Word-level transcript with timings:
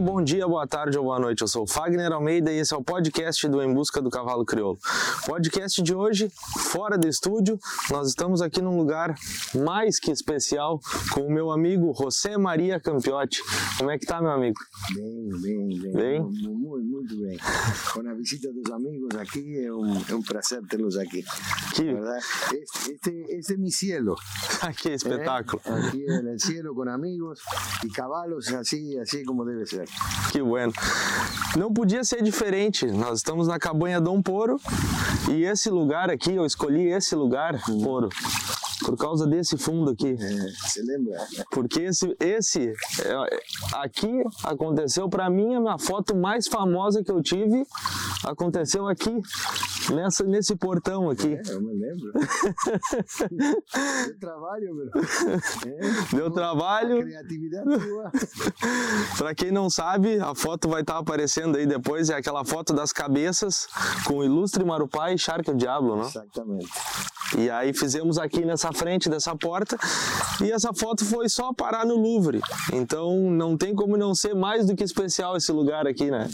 Muito 0.00 0.12
bom 0.12 0.24
dia, 0.24 0.48
boa 0.48 0.66
tarde 0.66 0.96
ou 0.96 1.04
boa 1.04 1.18
noite. 1.18 1.42
Eu 1.42 1.46
sou 1.46 1.64
o 1.64 1.66
Fagner 1.66 2.10
Almeida 2.10 2.50
e 2.50 2.56
esse 2.58 2.72
é 2.72 2.76
o 2.76 2.82
podcast 2.82 3.46
do 3.48 3.62
Em 3.62 3.74
Busca 3.74 4.00
do 4.00 4.08
Cavalo 4.08 4.46
Crioulo. 4.46 4.78
Podcast 5.26 5.82
de 5.82 5.94
hoje, 5.94 6.32
fora 6.70 6.96
do 6.96 7.06
estúdio, 7.06 7.58
nós 7.90 8.08
estamos 8.08 8.40
aqui 8.40 8.62
num 8.62 8.78
lugar 8.78 9.14
mais 9.54 10.00
que 10.00 10.10
especial 10.10 10.80
com 11.12 11.26
o 11.26 11.30
meu 11.30 11.50
amigo 11.50 11.92
José 11.94 12.38
Maria 12.38 12.80
Campiotti. 12.80 13.42
Como 13.76 13.90
é 13.90 13.98
que 13.98 14.06
tá, 14.06 14.22
meu 14.22 14.30
amigo? 14.30 14.58
Bem, 14.94 15.28
bem, 15.42 15.80
bem. 15.80 15.92
Bem? 15.92 16.20
Mu- 16.22 16.70
Muito, 16.70 16.86
muito 16.86 17.16
bem. 17.20 17.38
Com 17.92 18.08
a 18.08 18.14
visita 18.14 18.50
dos 18.52 18.72
amigos 18.72 19.14
aqui, 19.16 19.64
é 19.64 19.72
um, 19.72 20.02
é 20.08 20.14
um 20.14 20.22
prazer 20.22 20.62
tê-los 20.68 20.96
aqui. 20.96 21.22
Que. 21.74 21.90
Este, 21.90 22.92
este, 22.92 23.10
este 23.28 23.52
es 23.54 23.58
mi 23.58 23.70
cielo. 23.70 24.16
que 24.80 24.90
¿eh? 24.90 24.94
espetáculo. 24.94 25.60
Aquí 25.64 26.04
en 26.06 26.28
el 26.28 26.40
cielo 26.40 26.74
con 26.74 26.88
amigos 26.88 27.40
y 27.82 27.90
caballos, 27.90 28.52
así, 28.52 28.96
así 28.98 29.24
como 29.24 29.44
debe 29.44 29.66
ser. 29.66 29.89
Que 30.30 30.42
bueno. 30.42 30.72
Não 31.56 31.72
podia 31.72 32.04
ser 32.04 32.22
diferente. 32.22 32.86
Nós 32.86 33.18
estamos 33.18 33.48
na 33.48 33.58
cabanha 33.58 34.00
Dom 34.00 34.22
Poro 34.22 34.60
e 35.28 35.44
esse 35.44 35.70
lugar 35.70 36.10
aqui, 36.10 36.32
eu 36.32 36.46
escolhi 36.46 36.88
esse 36.88 37.14
lugar, 37.14 37.60
Poro, 37.82 38.08
por 38.84 38.96
causa 38.96 39.26
desse 39.26 39.56
fundo 39.56 39.90
aqui. 39.90 40.08
Eh, 40.18 40.48
¿Se 40.68 40.82
lembra? 40.82 41.16
Porque 41.50 41.80
esse, 41.82 42.16
esse 42.20 42.68
é, 42.68 43.40
aqui 43.76 44.10
aconteceu 44.44 45.08
para 45.08 45.28
mim 45.30 45.54
a 45.54 45.60
minha 45.60 45.78
foto 45.78 46.14
mais 46.16 46.46
famosa 46.48 47.02
que 47.02 47.10
eu 47.10 47.22
tive 47.22 47.64
aconteceu 48.24 48.86
aqui 48.86 49.10
nessa 49.94 50.24
nesse 50.24 50.54
portão 50.56 51.08
aqui. 51.10 51.34
Eh, 51.34 51.42
Eu 51.50 51.60
me 51.62 51.72
lembro. 51.74 52.12
Deu 53.30 54.18
trabalho, 54.18 54.74
meu. 54.74 54.86
Eh, 55.66 55.80
Deu 56.16 56.30
trabalho. 56.30 57.02
criatividade 57.02 57.64
tua. 57.64 58.10
Para 59.18 59.34
quem 59.34 59.50
não 59.50 59.68
sabe, 59.70 60.20
a 60.20 60.34
foto 60.34 60.68
vai 60.68 60.82
estar 60.82 60.98
aparecendo 60.98 61.56
aí 61.56 61.66
depois 61.66 62.10
é 62.10 62.14
aquela 62.14 62.44
foto 62.44 62.72
das 62.72 62.92
cabeças 62.92 63.66
com 64.04 64.18
o 64.18 64.24
ilustre 64.24 64.64
Marupá 64.64 65.12
e 65.12 65.18
Shark 65.18 65.50
o 65.50 65.54
Diablo, 65.54 65.96
né? 65.96 66.06
Exactamente. 66.06 66.68
E 67.38 67.48
aí 67.48 67.72
fizemos 67.72 68.18
aqui 68.18 68.44
nessa 68.44 68.69
frente 68.72 69.08
dessa 69.08 69.34
porta 69.36 69.76
e 70.42 70.50
essa 70.50 70.72
foto 70.72 71.04
foi 71.04 71.28
só 71.28 71.52
parar 71.52 71.84
no 71.84 71.96
Louvre. 71.96 72.40
Então 72.72 73.30
não 73.30 73.56
tem 73.56 73.74
como 73.74 73.96
não 73.96 74.14
ser 74.14 74.34
mais 74.34 74.66
do 74.66 74.74
que 74.74 74.84
especial 74.84 75.36
esse 75.36 75.52
lugar 75.52 75.86
aqui, 75.86 76.10
né? 76.10 76.28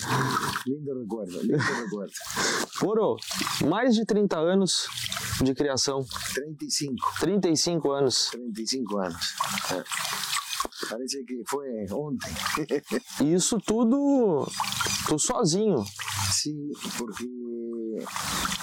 Lindo 0.66 1.00
recuerdo, 1.00 1.40
lindo 1.42 1.56
recuerdo. 1.56 2.12
Poro, 2.80 3.16
mais 3.66 3.94
de 3.94 4.04
30 4.04 4.38
anos 4.38 4.86
de 5.42 5.54
criação, 5.54 6.04
35. 6.34 6.94
35 7.20 7.90
anos. 7.92 8.28
35 8.30 8.98
anos. 8.98 9.34
É. 9.72 9.84
Parece 10.90 11.24
que 11.24 11.42
foi 11.48 11.66
ontem. 11.92 12.34
Isso 13.34 13.58
tudo 13.60 14.46
tu 15.06 15.18
sozinho. 15.18 15.84
Sim, 16.32 16.70
porque 16.98 17.24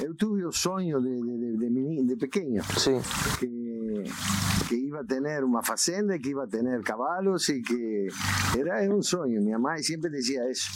eu 0.04 0.14
tive 0.16 0.46
o 0.46 0.52
sonho 0.52 1.02
de, 1.02 1.10
de, 1.16 1.38
de, 1.38 1.58
de, 1.58 1.70
meni- 1.70 2.06
de 2.06 2.16
pequeno 2.16 2.64
Sim. 2.78 3.00
que, 3.40 4.04
que 4.68 4.76
iba 4.76 5.02
a 5.02 5.04
tener 5.04 5.44
uma 5.44 5.64
fazenda, 5.64 6.18
que 6.20 6.30
iba 6.30 6.44
a 6.44 6.48
tener 6.48 6.82
cavalos 6.84 7.50
e 7.50 7.62
que 7.62 8.08
era, 8.58 8.84
era 8.84 8.96
um 8.96 9.02
sonho. 9.02 9.42
Minha 9.42 9.58
mãe 9.60 9.82
sempre 9.82 10.10
dizia 10.12 10.50
isso. 10.52 10.70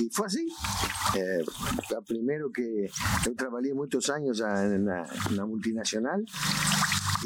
E 0.00 0.08
foi 0.12 0.26
assim. 0.26 0.46
É, 1.14 1.42
primeiro 2.06 2.50
que 2.50 2.88
eu 3.26 3.34
trabalhei 3.34 3.74
muitos 3.74 4.08
anos 4.08 4.40
na, 4.40 4.64
na, 4.78 5.06
na 5.32 5.46
multinacional 5.46 6.18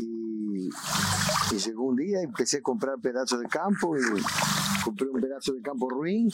e, 0.02 0.68
e 1.54 1.58
chegou 1.58 1.92
um 1.92 1.94
dia 1.94 2.22
e 2.22 2.26
comecei 2.32 2.58
a 2.58 2.62
comprar 2.62 2.98
pedaços 2.98 3.38
de 3.40 3.46
campo 3.48 3.96
e 3.96 4.02
comprei 4.84 5.08
um 5.10 5.20
pedaço 5.20 5.52
de 5.54 5.60
campo 5.60 5.88
ruim, 5.92 6.28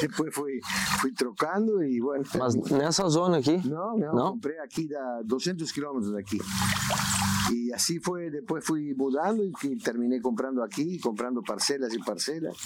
depois 0.00 0.34
fui, 0.34 0.58
fui 1.00 1.12
trocando 1.12 1.82
e 1.82 2.00
bueno. 2.00 2.24
Mas 2.38 2.54
nessa 2.70 3.08
zona 3.08 3.38
aqui, 3.38 3.56
Não, 3.68 3.96
não, 3.98 4.14
Não? 4.14 4.32
comprei 4.32 4.58
aqui 4.60 4.88
da 4.88 5.22
200 5.24 5.70
quilômetros 5.72 6.12
daqui. 6.12 6.38
E 7.52 7.72
assim 7.72 7.98
foi, 8.00 8.30
depois 8.30 8.64
fui 8.66 8.94
mudando 8.94 9.50
que 9.58 9.74
terminei 9.76 10.20
comprando 10.20 10.62
aqui, 10.62 10.98
comprando 11.00 11.42
parcelas 11.42 11.92
e 11.94 11.98
parcelas. 11.98 12.56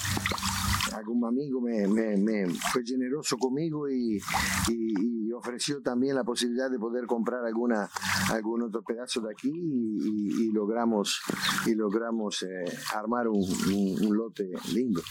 Algum 0.94 1.26
amigo 1.26 1.60
me, 1.60 1.86
me, 1.86 2.16
me 2.16 2.54
foi 2.72 2.84
generoso 2.84 3.36
comigo 3.38 3.88
e, 3.88 4.18
e, 4.70 5.28
e 5.28 5.34
ofereceu 5.34 5.82
também 5.82 6.12
a 6.12 6.24
possibilidade 6.24 6.74
de 6.74 6.78
poder 6.78 7.06
comprar 7.06 7.44
alguma 7.44 7.88
algum 8.30 8.62
outro 8.62 8.82
pedaço 8.82 9.20
daqui 9.20 9.48
e, 9.48 9.98
e, 10.08 10.48
e 10.48 10.50
logramos 10.52 11.20
e 11.66 11.74
logramos 11.74 12.42
eh, 12.42 12.64
armar 12.94 13.26
um, 13.26 13.40
um, 13.40 14.06
um 14.06 14.12
lote 14.12 14.44
lindo. 14.68 15.02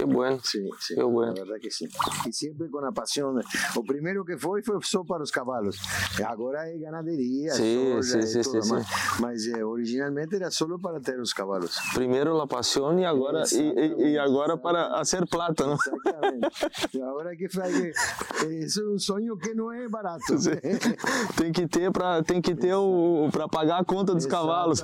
Que 0.00 0.06
bueno. 0.06 0.38
Sí, 0.42 0.68
sí, 0.78 0.94
Qué 0.94 1.02
bueno. 1.02 1.34
la 1.34 1.42
verdad 1.42 1.56
que 1.60 1.70
sí. 1.70 1.86
Y 2.26 2.32
siempre 2.32 2.70
con 2.70 2.84
la 2.84 2.92
pasión. 2.92 3.40
O 3.76 3.82
primero 3.84 4.24
que 4.24 4.38
fue 4.38 4.62
fue 4.62 4.76
só 4.82 5.04
para 5.04 5.20
los 5.20 5.30
caballos. 5.30 5.78
Agora 6.26 6.68
é 6.68 6.78
ganadería, 6.78 7.52
Sí, 7.54 7.92
soja 8.02 8.22
sí, 8.26 8.42
sí, 8.42 8.44
sí, 8.44 8.72
mais. 8.72 8.86
Mas 9.20 9.46
eh, 9.46 9.62
originalmente 9.62 10.36
era 10.36 10.50
solo 10.50 10.78
para 10.78 11.00
ter 11.00 11.20
os 11.20 11.34
cavalos. 11.34 11.76
Primeiro 11.94 12.36
la 12.36 12.46
pasión 12.46 12.98
e 12.98 13.04
agora 13.04 13.44
e, 13.52 13.58
e, 13.58 14.12
e 14.12 14.18
agora 14.18 14.56
para 14.56 14.98
a 14.98 15.04
ser 15.04 15.26
plata, 15.26 15.66
né? 15.66 15.74
Exatamente. 15.74 16.96
E 16.96 17.02
agora 17.02 17.36
que 17.36 17.46
é 17.46 18.84
um 18.84 18.98
sonho 18.98 19.36
que 19.36 19.54
não 19.54 19.72
é 19.72 19.88
barato. 19.88 20.34
Tem 21.36 21.52
que 21.52 21.66
ter 21.66 21.90
para 21.90 22.22
tem 22.22 22.40
que 22.40 22.54
ter 22.54 22.74
o 22.74 23.28
para 23.32 23.48
pagar 23.48 23.80
a 23.80 23.84
conta 23.84 24.14
dos 24.14 24.26
cavalos. 24.26 24.82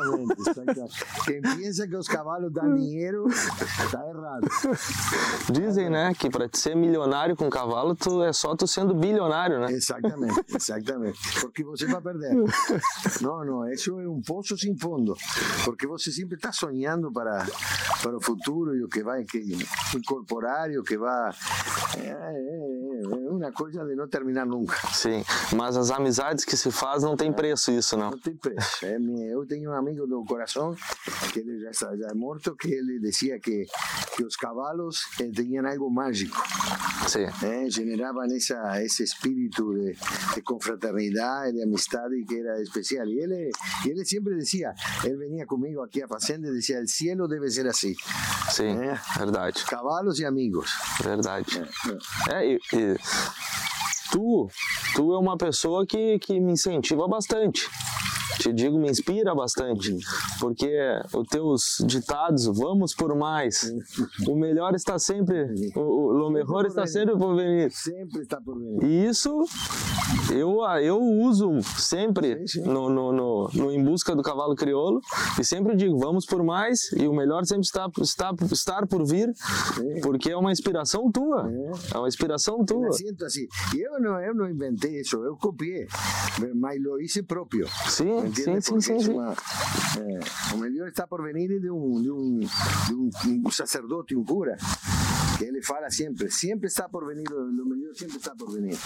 Quem 1.24 1.40
pensa 1.40 1.86
que 1.86 1.96
os 1.96 2.08
cavalos 2.08 2.52
dão 2.52 2.72
dinheiro, 2.76 3.26
está 3.28 4.06
errado. 4.08 4.48
Dizem, 5.50 5.88
né, 5.88 6.12
que 6.14 6.28
para 6.28 6.48
ser 6.52 6.74
milionário 6.74 7.36
com 7.36 7.48
cavalo, 7.48 7.94
tu 7.94 8.22
é 8.22 8.32
só 8.32 8.56
tu 8.56 8.66
sendo 8.66 8.94
bilionário, 8.94 9.60
né? 9.60 9.72
Exatamente, 9.72 10.44
exatamente. 10.54 11.18
Porque 11.40 11.64
você 11.64 11.86
vai 11.86 12.00
perder. 12.00 12.34
Não, 13.20 13.44
não, 13.44 13.68
isso 13.72 13.98
é 14.00 14.08
um 14.08 14.20
poço 14.20 14.56
sem 14.58 14.76
fundo. 14.76 15.14
Porque 15.64 15.86
você 15.86 16.10
sempre 16.10 16.36
está 16.36 16.52
sonhando 16.52 17.12
para, 17.12 17.46
para 18.02 18.16
o 18.16 18.20
futuro 18.20 18.74
e 18.74 18.82
o 18.82 18.88
que 18.88 19.02
vai 19.02 19.24
que 19.24 19.38
incorporar 19.94 20.70
e 20.70 20.78
o 20.78 20.82
que 20.82 20.98
vai. 20.98 21.30
É, 21.98 22.08
é, 22.08 22.85
é 23.46 23.48
uma 23.48 23.52
coisa 23.52 23.84
de 23.84 23.94
não 23.94 24.08
terminar 24.08 24.44
nunca. 24.46 24.76
Sim, 24.92 25.24
mas 25.54 25.76
as 25.76 25.90
amizades 25.90 26.44
que 26.44 26.56
se 26.56 26.70
faz 26.70 27.02
não 27.02 27.16
tem 27.16 27.32
preço 27.32 27.70
isso, 27.70 27.96
não. 27.96 28.10
Não 28.10 28.18
tem 28.18 28.34
preço. 28.36 28.84
É, 28.84 28.96
eu 29.32 29.46
tenho 29.46 29.70
um 29.70 29.74
amigo 29.74 30.06
do 30.06 30.24
coração, 30.24 30.74
que 31.32 31.40
ele 31.40 31.60
já 31.60 31.70
está 31.70 31.96
já 31.96 32.08
é 32.10 32.14
morto, 32.14 32.56
que 32.56 32.68
ele 32.68 32.98
dizia 33.00 33.38
que, 33.38 33.66
que 34.16 34.24
os 34.24 34.36
cavalos 34.36 35.04
eh, 35.20 35.30
tinham 35.30 35.66
algo 35.66 35.90
mágico. 35.90 36.42
Sim. 37.06 37.26
eh, 37.42 37.68
generaban 37.70 38.30
esa, 38.32 38.82
ese 38.82 39.04
espíritu 39.04 39.72
de, 39.74 39.96
de 40.34 40.42
confraternidad 40.42 41.46
y 41.46 41.52
de 41.52 41.62
amistad 41.62 42.10
y 42.10 42.24
que 42.26 42.40
era 42.40 42.58
especial. 42.58 43.08
Y 43.08 43.20
él, 43.20 43.50
y 43.84 43.90
él 43.90 44.04
siempre 44.04 44.34
decía, 44.34 44.74
él 45.04 45.16
venía 45.16 45.46
conmigo 45.46 45.84
aquí 45.84 46.00
a 46.00 46.08
Facenda 46.08 46.48
y 46.48 46.52
decía, 46.52 46.78
el 46.78 46.88
cielo 46.88 47.28
debe 47.28 47.50
ser 47.50 47.68
así, 47.68 47.94
Sim, 48.50 48.78
É. 48.80 48.98
verdade, 49.18 49.54
caballos 49.68 50.18
y 50.20 50.24
amigos. 50.24 50.70
verdade. 51.04 51.44
É, 52.30 52.52
e, 52.52 52.58
e 52.72 52.96
tu, 54.10 54.48
tu 54.94 55.12
é 55.12 55.18
uma 55.18 55.36
pessoa 55.36 55.86
que, 55.86 56.18
que 56.18 56.40
me 56.40 56.52
incentiva 56.52 57.06
bastante. 57.06 57.68
Te 58.38 58.52
digo, 58.52 58.78
me 58.78 58.90
inspira 58.90 59.34
bastante, 59.34 59.96
porque 60.40 60.70
os 61.12 61.26
teus 61.28 61.84
ditados, 61.86 62.46
vamos 62.46 62.94
por 62.94 63.14
mais, 63.16 63.72
o 64.26 64.36
melhor 64.36 64.74
está 64.74 64.98
sempre, 64.98 65.46
o, 65.74 65.80
o, 65.80 66.26
o 66.26 66.30
melhor 66.30 66.66
está 66.66 66.86
sempre 66.86 67.16
por 67.16 67.34
venir. 67.34 67.70
Siempre 67.70 68.22
está 68.22 68.40
por 68.40 68.58
venir. 68.58 68.84
E 68.84 69.06
isso 69.06 69.44
eu, 70.32 70.58
eu 70.82 71.00
uso 71.00 71.60
sempre 71.62 72.44
no, 72.64 72.88
no, 72.88 73.12
no, 73.12 73.50
no 73.54 73.72
Em 73.72 73.82
Busca 73.82 74.14
do 74.14 74.22
Cavalo 74.22 74.54
Crioulo 74.54 75.00
e 75.38 75.44
sempre 75.44 75.74
digo, 75.76 75.98
vamos 75.98 76.26
por 76.26 76.42
mais 76.42 76.92
e 76.92 77.06
o 77.08 77.12
melhor 77.14 77.44
sempre 77.44 77.64
está, 77.64 77.88
está 78.00 78.34
estar 78.52 78.86
por 78.86 79.06
vir, 79.06 79.32
porque 80.02 80.30
é 80.30 80.36
uma 80.36 80.52
inspiração 80.52 81.10
tua. 81.10 81.50
É 81.94 81.98
uma 81.98 82.08
inspiração 82.08 82.64
tua. 82.64 82.88
Yo 83.74 83.98
no, 84.00 84.20
yo 84.20 84.34
no 84.34 84.48
inventé 84.48 85.00
eso, 85.00 85.22
yo 85.22 85.36
copié, 85.36 85.86
mas 86.54 86.80
lo 86.80 87.00
hice 87.00 87.22
propio. 87.22 87.66
Sim, 87.88 88.25
¿Me 88.26 88.30
entiendes? 88.30 88.64
sim, 88.64 88.72
Porque 88.72 88.86
sim, 88.86 88.96
es 88.96 89.08
una, 89.08 89.32
eh, 89.32 90.88
está 90.88 91.06
por 91.06 91.22
venir 91.22 91.60
de 91.60 91.70
un, 91.70 92.02
de 92.02 92.10
un, 92.10 92.40
de 92.40 92.94
un, 92.94 93.10
un 93.44 93.52
sacerdote, 93.52 94.16
un 94.16 94.24
cura, 94.24 94.56
que 95.38 95.46
él 95.46 95.62
fala 95.62 95.90
siempre, 95.90 96.30
siempre 96.30 96.68
está 96.68 96.88
por 96.88 97.06
venir, 97.06 97.30
lo 97.30 97.64
mejor 97.64 97.96
siempre 97.96 98.18
está 98.18 98.34
por 98.34 98.52
venir. 98.52 98.76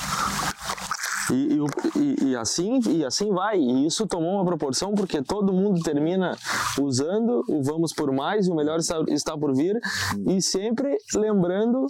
E, 1.33 1.59
e, 1.99 2.31
e, 2.31 2.37
assim, 2.37 2.81
e 2.89 3.05
assim 3.05 3.31
vai. 3.31 3.59
E 3.59 3.87
isso 3.87 4.07
tomou 4.07 4.35
uma 4.35 4.45
proporção 4.45 4.95
porque 4.95 5.23
todo 5.23 5.53
mundo 5.53 5.81
termina 5.81 6.37
usando 6.81 7.45
o 7.49 7.63
vamos 7.63 7.93
por 7.93 8.13
mais, 8.13 8.49
o 8.49 8.55
melhor 8.55 8.79
está, 8.79 9.03
está 9.09 9.37
por 9.37 9.55
vir, 9.55 9.79
e 10.27 10.41
sempre 10.41 10.97
lembrando 11.15 11.87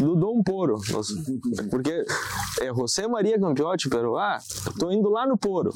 do 0.00 0.14
Dom 0.14 0.42
Poro. 0.42 0.76
Porque 1.70 2.04
é 2.60 2.74
José 2.74 3.06
Maria 3.06 3.38
Campiotti, 3.38 3.88
pero 3.88 4.16
ah, 4.16 4.38
tô 4.78 4.90
indo 4.90 5.08
lá 5.08 5.26
no 5.26 5.36
Poro. 5.36 5.70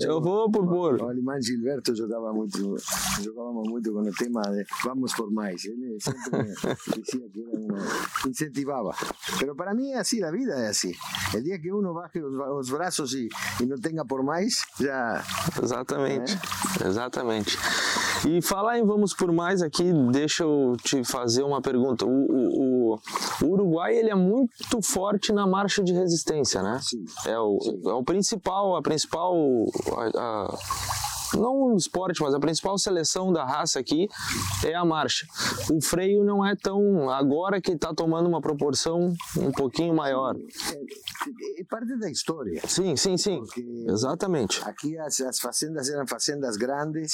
Eu 0.00 0.20
vou 0.20 0.50
por 0.50 0.66
Poro. 0.66 1.04
O 1.04 1.08
alemão 1.08 1.40
Gilberto 1.40 1.94
jogava 1.94 2.32
muito, 2.32 2.76
jogava 3.22 3.52
muito 3.52 3.92
com 3.92 4.00
o 4.00 4.12
tema 4.12 4.42
de 4.42 4.64
vamos 4.84 5.12
por 5.14 5.30
mais. 5.30 5.64
Ele 5.64 5.98
sempre 6.00 6.40
dizia 7.02 7.28
que 7.30 7.42
era 7.42 7.58
uma, 7.58 7.78
incentivava. 8.28 8.94
Pero 9.38 9.54
para 9.54 9.74
mim 9.74 9.90
é 9.90 9.98
assim, 9.98 10.22
a 10.22 10.30
vida 10.30 10.52
é 10.52 10.68
assim. 10.68 10.92
O 11.34 11.42
dia 11.42 11.58
que 11.58 11.72
uno 11.72 11.94
baje 11.94 12.21
os, 12.22 12.60
os 12.60 12.70
braços 12.70 13.14
e, 13.14 13.28
e 13.60 13.66
não 13.66 13.76
tenha 13.76 14.04
por 14.04 14.22
mais, 14.22 14.64
já. 14.80 15.22
Exatamente. 15.62 16.38
É? 16.82 16.86
Exatamente. 16.86 17.58
E 18.28 18.40
falar 18.40 18.78
em 18.78 18.84
vamos 18.84 19.14
por 19.14 19.32
mais 19.32 19.62
aqui, 19.62 19.92
deixa 20.10 20.44
eu 20.44 20.76
te 20.82 21.02
fazer 21.04 21.42
uma 21.42 21.60
pergunta. 21.60 22.04
O, 22.04 22.10
o, 22.10 22.98
o 23.42 23.46
Uruguai 23.46 23.96
ele 23.96 24.10
é 24.10 24.14
muito 24.14 24.80
forte 24.82 25.32
na 25.32 25.46
marcha 25.46 25.82
de 25.82 25.92
resistência, 25.92 26.62
né? 26.62 26.78
Sim. 26.82 27.04
É 27.26 27.38
o, 27.38 27.58
é 27.86 27.92
o 27.92 28.04
principal, 28.04 28.76
a 28.76 28.82
principal 28.82 29.34
a, 29.96 30.20
a 30.20 30.58
não 31.34 31.74
o 31.74 31.76
esporte, 31.76 32.20
mas 32.22 32.34
a 32.34 32.40
principal 32.40 32.78
seleção 32.78 33.32
da 33.32 33.44
raça 33.44 33.78
aqui 33.78 34.08
é 34.64 34.74
a 34.74 34.84
marcha. 34.84 35.26
O 35.70 35.80
freio 35.80 36.24
não 36.24 36.44
é 36.44 36.54
tão. 36.56 37.10
Agora 37.10 37.60
que 37.60 37.72
está 37.72 37.94
tomando 37.94 38.28
uma 38.28 38.40
proporção 38.40 39.14
um 39.36 39.52
pouquinho 39.52 39.94
maior. 39.94 40.36
É, 40.36 41.60
é 41.60 41.64
parte 41.64 41.96
da 41.98 42.10
história. 42.10 42.60
Sim, 42.66 42.96
sim, 42.96 43.16
sim. 43.16 43.42
Exatamente. 43.86 44.62
Aqui 44.64 44.96
as, 44.98 45.20
as, 45.20 45.38
fazendas 45.38 45.88
eram 45.88 46.06
fazendas 46.06 46.56
grandes. 46.56 47.12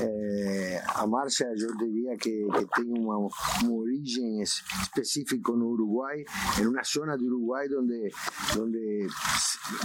É, 0.00 0.82
a 0.94 1.06
marcha, 1.06 1.44
eu 1.44 1.76
diria 1.76 2.16
que, 2.16 2.30
que 2.30 2.66
tem 2.74 2.92
uma, 2.98 3.16
uma 3.16 3.72
origem 3.72 4.42
específica 4.42 5.52
no 5.52 5.68
Uruguai, 5.68 6.24
em 6.60 6.66
uma 6.66 6.82
zona 6.82 7.16
do 7.16 7.24
Uruguai 7.26 7.66
onde, 7.78 8.10
onde 8.58 9.06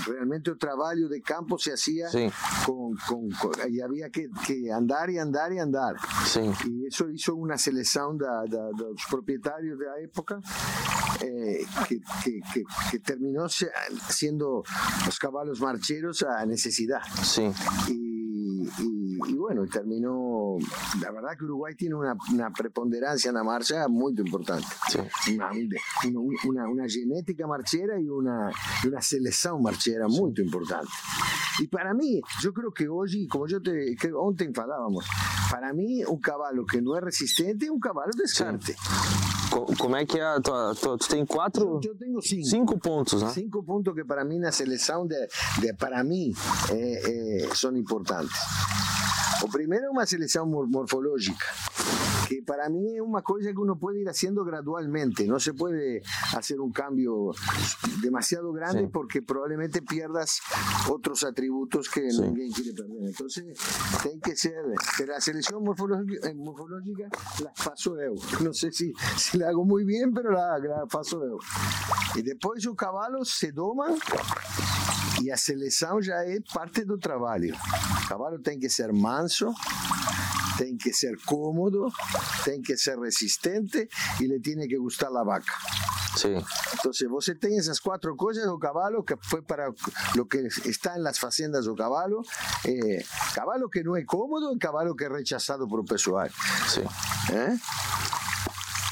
realmente 0.05 0.49
o 0.51 0.55
trabalho 0.55 1.09
de 1.09 1.21
campo 1.21 1.57
se 1.57 1.71
fazia 1.71 2.07
com 2.65 2.93
y 3.69 3.81
había 3.81 4.09
que, 4.09 4.29
que, 4.45 4.71
andar 4.71 5.09
y 5.09 5.17
andar 5.17 5.51
y 5.53 5.59
andar. 5.59 5.95
Sí. 6.25 6.41
Y 6.67 6.87
eso 6.87 7.09
hizo 7.09 7.35
una 7.35 7.57
selección 7.57 8.17
de, 8.17 8.25
de, 8.49 8.57
de 8.57 8.91
los 8.91 9.05
propietarios 9.09 9.77
de 9.77 9.85
la 9.85 9.99
época 9.99 10.39
eh, 11.21 11.65
que, 11.87 12.01
que, 12.23 12.41
que, 12.91 12.99
terminó 12.99 13.47
siendo 13.49 14.63
los 15.05 15.19
caballos 15.19 15.59
marcheros 15.61 16.23
a 16.23 16.45
necesidad. 16.45 17.01
Sí. 17.23 17.51
Y, 17.87 18.67
y, 18.79 19.19
y 19.27 19.33
bueno, 19.33 19.65
terminó. 19.67 20.57
La 21.01 21.11
verdad 21.11 21.37
que 21.37 21.45
Uruguay 21.45 21.75
tiene 21.75 21.95
una, 21.95 22.15
una 22.33 22.51
preponderancia 22.51 23.29
en 23.29 23.35
la 23.35 23.43
marcha 23.43 23.87
muy 23.87 24.13
importante. 24.17 24.67
Sí. 24.89 25.35
Una, 25.35 25.51
una, 26.47 26.69
una, 26.69 26.89
genética 26.89 27.47
marchera 27.47 27.99
y 27.99 28.07
una, 28.07 28.51
una 28.85 29.01
selección 29.01 29.61
marchera 29.61 30.07
muy 30.07 30.33
importante. 30.37 30.91
Y 31.59 31.67
para 31.67 31.93
mí, 31.93 32.21
yo 32.41 32.53
creo 32.53 32.71
que 32.71 32.87
hoy, 32.87 33.27
como 33.27 33.47
yo 33.47 33.61
te, 33.61 33.95
que 33.95 34.11
ontem 34.13 34.53
falábamos, 34.53 35.05
para 35.49 35.73
mí 35.73 36.03
un 36.05 36.19
caballo 36.19 36.65
que 36.65 36.81
no 36.81 36.95
es 36.95 37.03
resistente 37.03 37.65
es 37.65 37.71
un 37.71 37.79
caballo 37.79 38.11
descarte. 38.15 38.75
Como 39.77 39.97
é 39.97 40.05
que 40.05 40.17
é? 40.17 40.39
Tu, 40.39 40.75
tu, 40.75 40.97
tu 40.97 41.07
tem 41.09 41.25
quatro? 41.25 41.81
Eu 41.83 41.95
tenho 41.97 42.21
cinco. 42.21 42.45
Cinco 42.45 42.79
pontos, 42.79 43.21
né? 43.21 43.29
Cinco 43.33 43.61
pontos 43.63 43.93
que 43.93 44.05
para 44.05 44.23
mim 44.23 44.39
na 44.39 44.51
seleção 44.51 45.05
de, 45.05 45.27
de 45.59 45.73
para 45.73 46.03
mim 46.05 46.33
é, 46.69 47.43
é, 47.43 47.49
são 47.53 47.75
importantes. 47.75 48.31
O 49.43 49.49
primeiro 49.49 49.87
é 49.87 49.89
uma 49.89 50.05
seleção 50.05 50.45
morfológica. 50.47 51.45
Que 52.31 52.41
para 52.43 52.69
mí 52.69 52.95
es 52.95 53.01
una 53.01 53.21
cosa 53.21 53.49
que 53.51 53.57
uno 53.57 53.77
puede 53.77 53.99
ir 53.99 54.07
haciendo 54.07 54.45
gradualmente. 54.45 55.27
No 55.27 55.37
se 55.37 55.53
puede 55.53 56.01
hacer 56.33 56.61
un 56.61 56.71
cambio 56.71 57.31
demasiado 58.01 58.53
grande 58.53 58.87
porque 58.87 59.21
probablemente 59.21 59.81
pierdas 59.81 60.39
otros 60.89 61.25
atributos 61.25 61.89
que 61.89 62.07
nadie 62.07 62.49
quiere 62.53 62.71
perder. 62.71 63.03
Entonces, 63.03 63.57
tiene 64.01 64.21
que 64.21 64.37
ser. 64.37 64.55
la 65.05 65.19
selección 65.19 65.61
morfológica, 65.61 66.29
eh, 66.29 66.33
morfológica 66.33 67.09
la 67.43 67.51
paso 67.51 67.97
yo. 67.97 68.13
No 68.41 68.53
sé 68.53 68.71
si, 68.71 68.93
si 69.17 69.37
la 69.37 69.49
hago 69.49 69.65
muy 69.65 69.83
bien, 69.83 70.13
pero 70.13 70.31
la, 70.31 70.57
la 70.57 70.85
paso 70.85 71.21
yo. 71.25 71.37
Y 72.15 72.21
después 72.21 72.63
los 72.63 72.77
caballos 72.77 73.29
se 73.29 73.51
doman 73.51 73.95
y 75.19 75.25
la 75.25 75.35
selección 75.35 76.01
ya 76.01 76.23
es 76.23 76.41
parte 76.53 76.85
del 76.85 76.97
trabajo. 76.97 77.35
El 77.43 77.53
caballo 78.07 78.39
tiene 78.41 78.59
que 78.61 78.69
ser 78.69 78.93
manso, 78.93 79.53
tem 80.61 80.77
que 80.77 80.93
ser 80.93 81.17
cómodo, 81.25 81.91
tem 82.45 82.61
que 82.61 82.77
ser 82.77 82.99
resistente 82.99 83.89
y 84.19 84.27
le 84.27 84.39
tiene 84.39 84.67
que 84.67 84.77
gustar 84.77 85.11
la 85.11 85.23
vaca. 85.23 85.53
Sí. 86.15 86.35
Entonces, 86.73 87.09
você 87.09 87.33
tem 87.33 87.57
esas 87.57 87.79
cuatro 87.79 88.15
cosas, 88.15 88.45
o 88.45 88.59
caballo, 88.59 89.03
que 89.03 89.15
fue 89.17 89.41
para 89.41 89.73
lo 90.15 90.27
que 90.27 90.47
está 90.65 90.95
en 90.95 91.03
las 91.03 91.17
facendas 91.17 91.65
do 91.65 91.73
caballo, 91.73 92.21
eh, 92.65 93.03
caballo 93.33 93.69
que 93.69 93.83
no 93.83 93.95
es 93.95 94.05
cómodo, 94.05 94.55
caballo 94.59 94.95
que 94.95 95.05
es 95.05 95.11
rechazado 95.11 95.67
por 95.67 95.79
el 95.79 95.85
pessoal. 95.85 96.29
Sí. 96.67 96.81
¿Eh? 97.33 97.57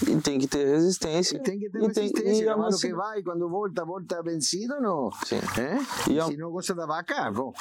E 0.08 0.16
tem 0.22 0.40
que 0.40 0.48
ter 0.48 0.66
resistência. 0.66 1.38
E 1.38 1.40
tem 1.40 1.60
que 1.60 1.68
resistência. 1.68 2.24
Tem, 2.24 2.42
e 2.42 2.46
cavalo 2.46 2.80
que 2.80 2.94
vai, 2.94 3.22
quando 3.22 3.48
volta, 3.50 3.86
volta 3.86 4.24
vencido, 4.24 4.80
não. 4.80 5.12
Sim. 5.26 5.42
É? 5.60 6.12
E 6.12 6.20
a... 6.20 6.26
Se 6.26 6.38
não 6.38 6.50
gosta 6.50 6.74
da 6.74 6.86
vaca, 6.86 7.30
bom. 7.32 7.54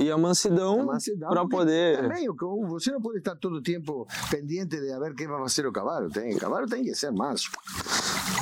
E 0.00 0.10
a 0.10 0.16
mansidão, 0.16 0.86
mansidão 0.86 1.28
para 1.28 1.46
poder. 1.46 2.00
Também, 2.00 2.26
você 2.68 2.90
não 2.90 3.02
pode 3.02 3.18
estar 3.18 3.36
todo 3.36 3.56
o 3.56 3.62
tempo 3.62 4.06
pendente 4.30 4.80
de 4.80 4.98
ver 4.98 5.14
quem 5.14 5.28
vai 5.28 5.38
fazer 5.40 5.66
o 5.66 5.72
cavalo. 5.72 6.08
Tem, 6.08 6.34
o 6.34 6.38
cavalo 6.38 6.66
tem 6.66 6.82
que 6.82 6.94
ser 6.94 7.12
manso. 7.12 7.50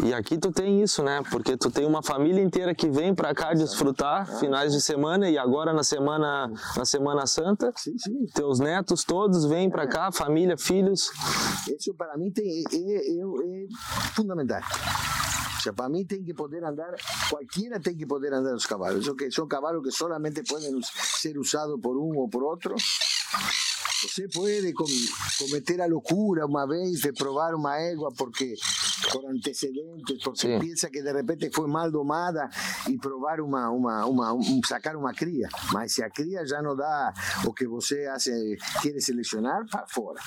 E 0.05 0.14
aqui 0.14 0.38
tu 0.38 0.52
tem 0.52 0.81
isso, 0.81 1.02
né? 1.02 1.20
Porque 1.28 1.56
tu 1.56 1.69
tem 1.69 1.84
uma 1.84 2.00
família 2.00 2.40
inteira 2.40 2.72
que 2.72 2.88
vem 2.88 3.12
para 3.12 3.34
cá 3.34 3.52
desfrutar 3.55 4.22
ah, 4.31 4.38
finais 4.38 4.72
de 4.72 4.81
semana 4.81 5.28
e 5.28 5.37
agora 5.37 5.72
na 5.72 5.82
semana 5.82 6.52
na 6.76 6.84
semana 6.84 7.26
santa. 7.26 7.72
Sim, 7.75 7.99
sim. 7.99 8.26
Teus 8.32 8.60
netos 8.60 9.02
todos 9.02 9.44
vêm 9.44 9.69
para 9.69 9.88
cá, 9.88 10.12
família, 10.12 10.56
filhos. 10.56 11.10
Isso 11.69 11.93
para 11.94 12.16
mim 12.16 12.31
tem, 12.31 12.46
é, 12.46 12.76
é, 12.76 13.64
é 13.64 13.66
fundamental. 14.14 14.60
O 15.58 15.60
sea, 15.60 15.72
para 15.72 15.88
mí 15.88 16.05
tiene 16.05 16.25
que 16.25 16.34
poder 16.34 16.64
andar, 16.64 16.96
cualquiera 17.31 17.81
tiene 17.81 17.99
que 17.99 18.06
poder 18.06 18.32
andar 18.32 18.52
los 18.52 18.66
caballos. 18.66 19.10
Que 19.19 19.31
son 19.31 19.49
caballos 19.49 19.82
que 19.82 19.90
solamente 19.90 20.44
pueden 20.44 20.82
ser 20.82 21.37
usados 21.38 21.81
por 21.81 21.96
uno 21.96 22.20
o 22.20 22.31
por 22.31 22.44
otro. 22.44 22.76
Você 24.00 24.28
pode 24.28 24.72
cometer 24.72 25.82
a 25.82 25.87
loucura 25.88 26.46
uma 26.46 26.66
vez 26.66 27.00
de 27.00 27.12
provar 27.12 27.52
uma 27.55 27.76
égua 27.78 28.12
porque 28.16 28.55
por 29.12 29.26
antecedentes, 29.26 30.22
porque 30.22 30.40
Sim. 30.40 30.58
pensa 30.60 30.88
que 30.88 31.02
de 31.02 31.12
repente 31.12 31.50
foi 31.50 31.66
mal 31.66 31.90
domada 31.90 32.49
provar 33.00 33.40
uma, 33.40 33.70
uma, 33.70 34.06
uma 34.06 34.32
um, 34.32 34.60
sacar 34.64 34.94
uma 34.96 35.12
cria. 35.12 35.49
Mas 35.72 35.94
se 35.94 36.02
a 36.02 36.10
cria 36.10 36.46
já 36.46 36.62
não 36.62 36.76
dá 36.76 37.12
o 37.44 37.52
que 37.52 37.66
você 37.66 38.06
hace, 38.06 38.56
quer 38.82 39.00
selecionar, 39.00 39.67
para 39.69 39.86
fora. 39.86 40.20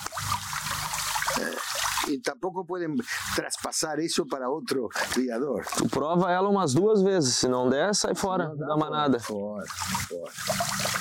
É. 1.39 1.70
E 2.11 2.19
tampouco 2.19 2.65
podem 2.65 2.93
traspasar 3.35 3.99
isso 3.99 4.25
para 4.25 4.49
outro 4.49 4.89
criador. 5.13 5.65
Tu 5.77 5.87
prova 5.87 6.29
ela 6.31 6.49
umas 6.49 6.73
duas 6.73 7.01
vezes, 7.01 7.35
se 7.35 7.47
não 7.47 7.69
der, 7.69 7.95
sai 7.95 8.13
fora 8.13 8.53
da 8.55 8.75
manada. 8.75 9.19
Fora, 9.19 9.65
fora, 10.09 10.31
fora 10.31 11.00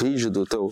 rígido 0.00 0.44
teu, 0.44 0.70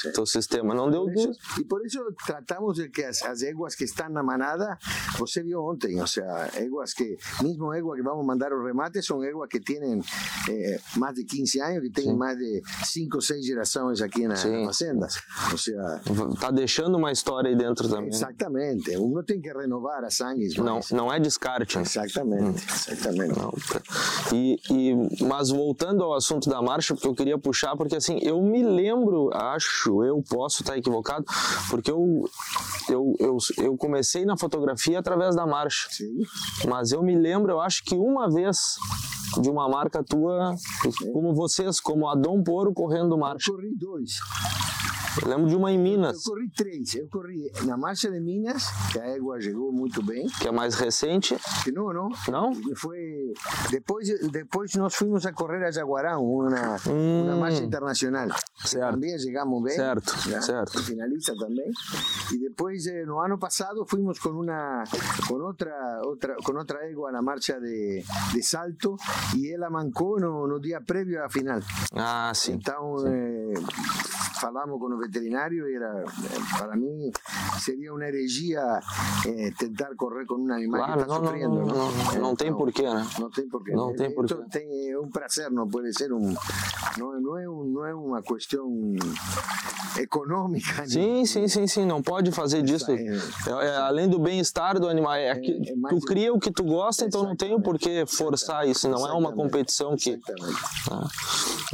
sí, 0.00 0.12
teu 0.12 0.26
sistema. 0.26 0.74
Não 0.74 0.90
deu 0.90 1.08
isso, 1.10 1.30
E 1.58 1.64
por 1.64 1.84
isso 1.84 2.00
tratamos 2.26 2.76
de 2.76 2.88
que 2.88 3.02
as, 3.02 3.22
as 3.22 3.42
éguas 3.42 3.74
que 3.74 3.84
estão 3.84 4.08
na 4.08 4.22
manada, 4.22 4.78
você 5.18 5.42
viu 5.42 5.62
ontem, 5.62 6.00
ou 6.00 6.06
seja, 6.06 6.50
éguas 6.54 6.92
que, 6.94 7.16
mesmo 7.42 7.72
égua 7.72 7.96
que 7.96 8.02
vamos 8.02 8.24
mandar 8.24 8.52
o 8.52 8.64
remate, 8.64 9.02
são 9.02 9.22
éguas 9.22 9.48
que 9.48 9.60
têm 9.60 10.00
eh, 10.48 10.80
mais 10.96 11.14
de 11.14 11.24
15 11.24 11.60
anos, 11.60 11.82
que 11.82 11.90
têm 11.90 12.16
mais 12.16 12.36
de 12.38 12.62
5 12.84 13.16
ou 13.16 13.22
6 13.22 13.44
gerações 13.44 14.00
aqui 14.00 14.26
na, 14.26 14.34
na 14.34 14.66
fazenda. 14.66 15.08
Ou 15.52 15.58
seja, 15.58 16.00
tá 16.40 16.50
deixando 16.50 16.96
uma 16.96 17.12
história 17.12 17.50
aí 17.50 17.56
dentro 17.56 17.88
também. 17.88 18.08
Exatamente. 18.08 18.96
Uno 18.96 19.22
tem 19.22 19.40
que 19.40 19.52
renovar 19.52 20.04
as 20.04 20.16
sangues. 20.16 20.56
Não, 20.56 20.80
não 20.92 21.12
é 21.12 21.20
descarte. 21.20 21.78
Exatamente, 21.78 22.62
hum. 22.62 22.66
exatamente. 22.92 23.38
Não, 23.38 23.50
tá. 23.50 23.82
e, 24.32 24.58
e, 24.70 25.24
mas 25.24 25.50
voltando 25.50 26.02
ao 26.02 26.14
assunto 26.14 26.48
da 26.48 26.60
marcha, 26.62 26.94
porque 26.94 27.06
eu 27.06 27.14
queria 27.14 27.38
puxar, 27.38 27.76
porque 27.76 27.95
assim, 27.96 28.18
eu 28.22 28.40
me 28.42 28.62
lembro, 28.62 29.30
acho, 29.32 30.04
eu 30.04 30.22
posso 30.28 30.62
estar 30.62 30.76
equivocado, 30.76 31.24
porque 31.70 31.90
eu, 31.90 32.24
eu, 32.88 33.14
eu, 33.18 33.36
eu 33.58 33.76
comecei 33.76 34.24
na 34.24 34.36
fotografia 34.36 34.98
através 34.98 35.34
da 35.34 35.46
marcha. 35.46 35.88
Sim. 35.90 36.18
Mas 36.68 36.92
eu 36.92 37.02
me 37.02 37.14
lembro, 37.14 37.52
eu 37.52 37.60
acho 37.60 37.82
que 37.84 37.94
uma 37.94 38.30
vez 38.30 38.56
de 39.40 39.50
uma 39.50 39.68
marca 39.68 40.02
tua, 40.02 40.54
como 41.12 41.34
vocês, 41.34 41.80
como 41.80 42.08
a 42.08 42.14
Dom 42.14 42.42
Poro 42.42 42.72
correndo 42.72 43.18
marcha. 43.18 43.50
Eu 43.50 43.56
corri 43.56 43.74
dois. 43.76 44.12
Eu 45.22 45.28
lembro 45.30 45.48
de 45.48 45.56
uma 45.56 45.72
em 45.72 45.78
Minas. 45.78 46.24
Eu 46.24 46.32
corri 46.32 46.50
três. 46.50 46.94
Eu 46.94 47.08
corri 47.08 47.50
na 47.64 47.76
marcha 47.76 48.10
de 48.10 48.20
Minas, 48.20 48.66
que 48.92 48.98
a 48.98 49.06
égua 49.06 49.40
chegou 49.40 49.72
muito 49.72 50.02
bem. 50.02 50.26
Que 50.40 50.48
é 50.48 50.52
mais 50.52 50.74
recente. 50.74 51.36
Que 51.64 51.72
não, 51.72 51.92
não. 51.92 52.08
Não? 52.28 52.52
Foi 52.74 53.32
depois 53.70 54.08
depois 54.30 54.74
nós 54.74 54.94
fomos 54.94 55.24
a 55.24 55.32
correr 55.32 55.64
a 55.64 55.70
Jaguarão, 55.70 56.22
uma, 56.22 56.76
hum. 56.86 57.24
uma 57.24 57.36
marcha 57.36 57.62
internacional. 57.62 58.28
Certo. 58.64 58.94
Também 58.94 59.18
chegamos 59.18 59.62
bem. 59.62 59.74
Certo, 59.74 60.28
né? 60.28 60.40
certo. 60.40 60.82
Finaliza 60.82 61.34
também. 61.38 61.70
E 62.32 62.38
depois 62.38 62.86
eh, 62.86 63.04
no 63.04 63.18
ano 63.20 63.38
passado 63.38 63.84
fomos 63.86 64.18
com 64.18 64.30
uma 64.30 64.84
com 65.26 65.34
outra 65.34 66.00
outra 66.04 66.36
com 66.44 66.52
outra 66.52 66.84
égua 66.86 67.10
na 67.10 67.22
marcha 67.22 67.58
de, 67.60 68.04
de 68.32 68.42
salto 68.42 68.96
e 69.34 69.52
ela 69.52 69.70
mancou 69.70 70.20
no, 70.20 70.46
no 70.46 70.60
dia 70.60 70.80
prévio 70.80 71.24
à 71.24 71.28
final. 71.28 71.60
Ah, 71.94 72.32
sim. 72.34 72.52
Então 72.52 72.98
sim. 72.98 73.08
Eh, 73.08 74.15
falamos 74.40 74.78
com 74.78 74.86
o 74.86 74.98
veterinário 74.98 75.68
e 75.68 75.74
era 75.74 76.04
para 76.58 76.76
mim 76.76 77.10
seria 77.60 77.92
uma 77.92 78.04
heresia 78.04 78.80
eh, 79.26 79.50
tentar 79.58 79.94
correr 79.96 80.26
com 80.26 80.34
um 80.34 80.52
animal 80.52 80.84
claro, 80.84 80.92
que 80.94 81.02
está 81.02 81.14
não, 81.14 81.24
sofrendo. 81.24 81.54
Não, 81.54 81.66
não, 81.66 81.92
não, 81.92 82.20
não 82.20 82.36
tem 82.36 82.54
porquê, 82.54 82.82
né? 82.82 83.06
Não 83.18 83.30
tem 83.30 83.48
porquê. 83.48 83.72
Não 83.72 83.94
tem 83.94 84.14
porquê. 84.14 84.34
Tem 84.50 84.96
um 84.96 85.10
prazer, 85.10 85.50
não 85.50 85.68
pode 85.68 85.92
ser 85.96 86.12
um 86.12 86.34
não, 86.98 87.20
não 87.20 87.38
é 87.38 87.48
um, 87.48 87.64
não 87.64 87.86
é 87.86 87.94
uma 87.94 88.22
questão 88.22 88.66
econômica. 89.98 90.86
Sim, 90.86 91.24
sim, 91.24 91.48
sim, 91.48 91.66
sim, 91.66 91.86
não 91.86 92.02
pode 92.02 92.30
fazer 92.32 92.62
disso. 92.62 92.90
É, 92.90 93.18
é, 93.46 93.76
além 93.76 94.08
do 94.08 94.18
bem-estar 94.18 94.78
do 94.78 94.88
animal, 94.88 95.14
é, 95.14 95.34
que 95.38 95.74
tu 95.88 96.00
cria 96.00 96.32
o 96.32 96.38
que 96.38 96.50
tu 96.50 96.64
gosta, 96.64 97.04
então 97.04 97.22
não 97.22 97.36
tem 97.36 97.54
o 97.54 97.60
porquê 97.60 98.04
forçar 98.06 98.66
isso, 98.68 98.88
não 98.88 99.06
é 99.06 99.12
uma 99.12 99.32
competição 99.32 99.96
que. 99.96 100.18
Ah. 100.90 101.06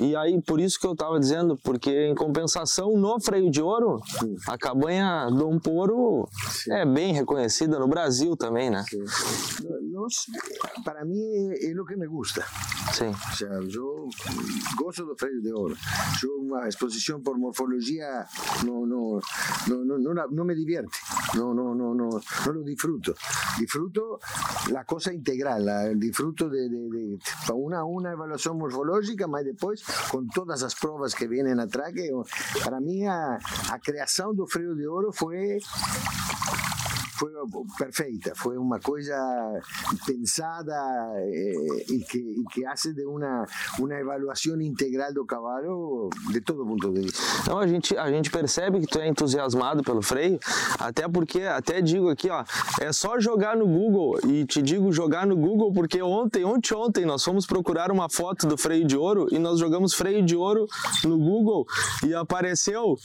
E 0.01 0.17
aí, 0.17 0.41
por 0.43 0.61
isso 0.61 0.81
que 0.81 0.87
eu 0.87 0.93
estava 0.93 1.19
dizendo, 1.21 1.59
porque 1.63 2.07
em 2.07 2.15
compensação 2.15 2.52
no 2.97 3.21
freio 3.21 3.51
de 3.51 3.63
ouro, 3.63 4.01
sim. 4.19 4.37
a 4.49 4.59
cabanha 4.59 5.29
Dom 5.31 5.59
Poro 5.59 6.29
sim. 6.51 6.73
é 6.73 6.85
bem 6.85 7.13
reconhecida 7.13 7.79
no 7.79 7.89
Brasil 7.89 8.37
também, 8.37 8.71
né? 8.71 8.85
Nos, 9.91 10.27
para 10.85 11.05
mim 11.05 11.21
é, 11.61 11.81
o 11.81 11.85
que 11.85 11.97
me 11.97 12.07
gusta. 12.07 12.45
Sim. 12.93 13.11
O 13.11 13.37
sea, 13.37 13.49
eu 13.49 14.09
gosto 14.77 15.05
do 15.05 15.17
freio 15.17 15.41
de 15.41 15.53
ouro. 15.53 15.77
Eu 16.23 16.43
uma 16.53 16.69
exposição 16.69 17.21
por 17.23 17.39
morfologia 17.39 18.27
no, 18.65 18.87
no, 18.87 19.21
no, 19.69 19.85
no, 19.85 19.99
no, 19.99 20.29
no 20.31 20.45
me 20.45 20.55
divierte, 20.55 20.99
no, 21.35 21.55
no, 21.55 21.75
no, 21.75 21.95
no, 21.95 22.09
no 22.09 22.53
lo 22.53 22.63
disfruto. 22.63 23.15
Disfruto 23.59 24.19
la 24.71 24.85
cosa 24.85 25.13
integral, 25.13 25.65
la, 25.65 25.89
disfruto 25.95 26.49
de, 26.49 26.69
de, 26.69 26.89
de 26.91 27.19
una, 27.55 27.85
una 27.85 28.13
evaluación 28.13 28.59
morfológica, 28.59 29.27
mas 29.27 29.45
depois 29.45 29.83
com 30.11 30.27
todas 30.27 30.63
as 30.63 30.75
provas 30.75 31.15
que 31.15 31.27
vêm 31.27 31.43
atrás, 31.59 31.93
que 31.93 32.11
para 32.63 32.81
mim 32.81 33.07
a, 33.07 33.39
a 33.71 33.79
criação 33.79 34.35
do 34.35 34.47
freio 34.47 34.75
de 34.75 34.87
ouro 34.87 35.13
foi 35.13 35.59
foi 37.23 37.31
perfeita, 37.79 38.33
foi 38.35 38.59
uma 38.59 38.81
coisa 38.81 39.15
pensada 40.05 40.75
eh, 41.19 41.85
e, 41.89 41.99
que, 42.01 42.19
e 42.19 42.45
que 42.53 42.67
hace 42.67 42.93
de 42.93 43.05
uma, 43.05 43.47
uma 43.79 43.95
avaliação 43.97 44.61
integral 44.61 45.13
do 45.15 45.25
cavalo 45.25 46.11
de 46.33 46.41
todo 46.41 46.67
ponto 46.67 46.93
de 46.93 47.03
vista. 47.03 47.23
Então 47.43 47.59
a 47.59 47.67
gente, 47.67 47.97
a 47.97 48.11
gente 48.11 48.29
percebe 48.29 48.81
que 48.81 48.87
tu 48.87 48.99
é 48.99 49.07
entusiasmado 49.07 49.85
pelo 49.85 50.03
freio, 50.03 50.41
até 50.81 51.07
porque, 51.09 51.43
até 51.43 51.81
digo 51.81 52.09
aqui, 52.09 52.29
ó, 52.29 52.45
é 52.81 52.93
só 52.93 53.21
jogar 53.21 53.57
no 53.57 53.67
Google, 53.67 54.19
e 54.27 54.45
te 54.45 54.61
digo 54.61 54.91
jogar 54.93 55.25
no 55.25 55.37
Google 55.37 55.73
porque 55.73 56.03
ontem, 56.03 56.45
ontem, 56.45 56.75
ontem, 56.75 57.05
nós 57.05 57.23
fomos 57.23 57.47
procurar 57.47 57.93
uma 57.93 58.09
foto 58.09 58.49
do 58.49 58.57
freio 58.57 58.85
de 58.85 58.97
ouro 58.97 59.29
e 59.31 59.39
nós 59.39 59.61
jogamos 59.61 59.95
freio 59.95 60.25
de 60.25 60.35
ouro 60.35 60.67
no 61.05 61.19
Google 61.19 61.67
e 62.05 62.15
apareceu 62.15 62.97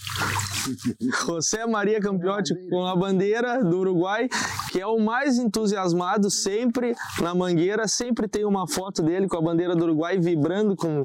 José 1.26 1.66
Maria 1.66 2.00
Campiotti 2.00 2.54
com 2.70 2.86
a 2.86 2.96
bandeira 2.96 3.64
do 3.64 3.80
Uruguai 3.80 4.28
que 4.72 4.82
é 4.82 4.86
o 4.86 5.00
mais 5.00 5.38
entusiasmado 5.38 6.30
sempre 6.30 6.96
na 7.22 7.34
mangueira, 7.34 7.88
sempre 7.88 8.28
tem 8.28 8.46
uma 8.46 8.68
foto 8.68 9.02
dele 9.02 9.28
com 9.28 9.38
a 9.38 9.42
bandeira 9.42 9.76
do 9.76 9.84
Uruguai 9.84 10.20
vibrando 10.20 10.76
com, 10.76 11.04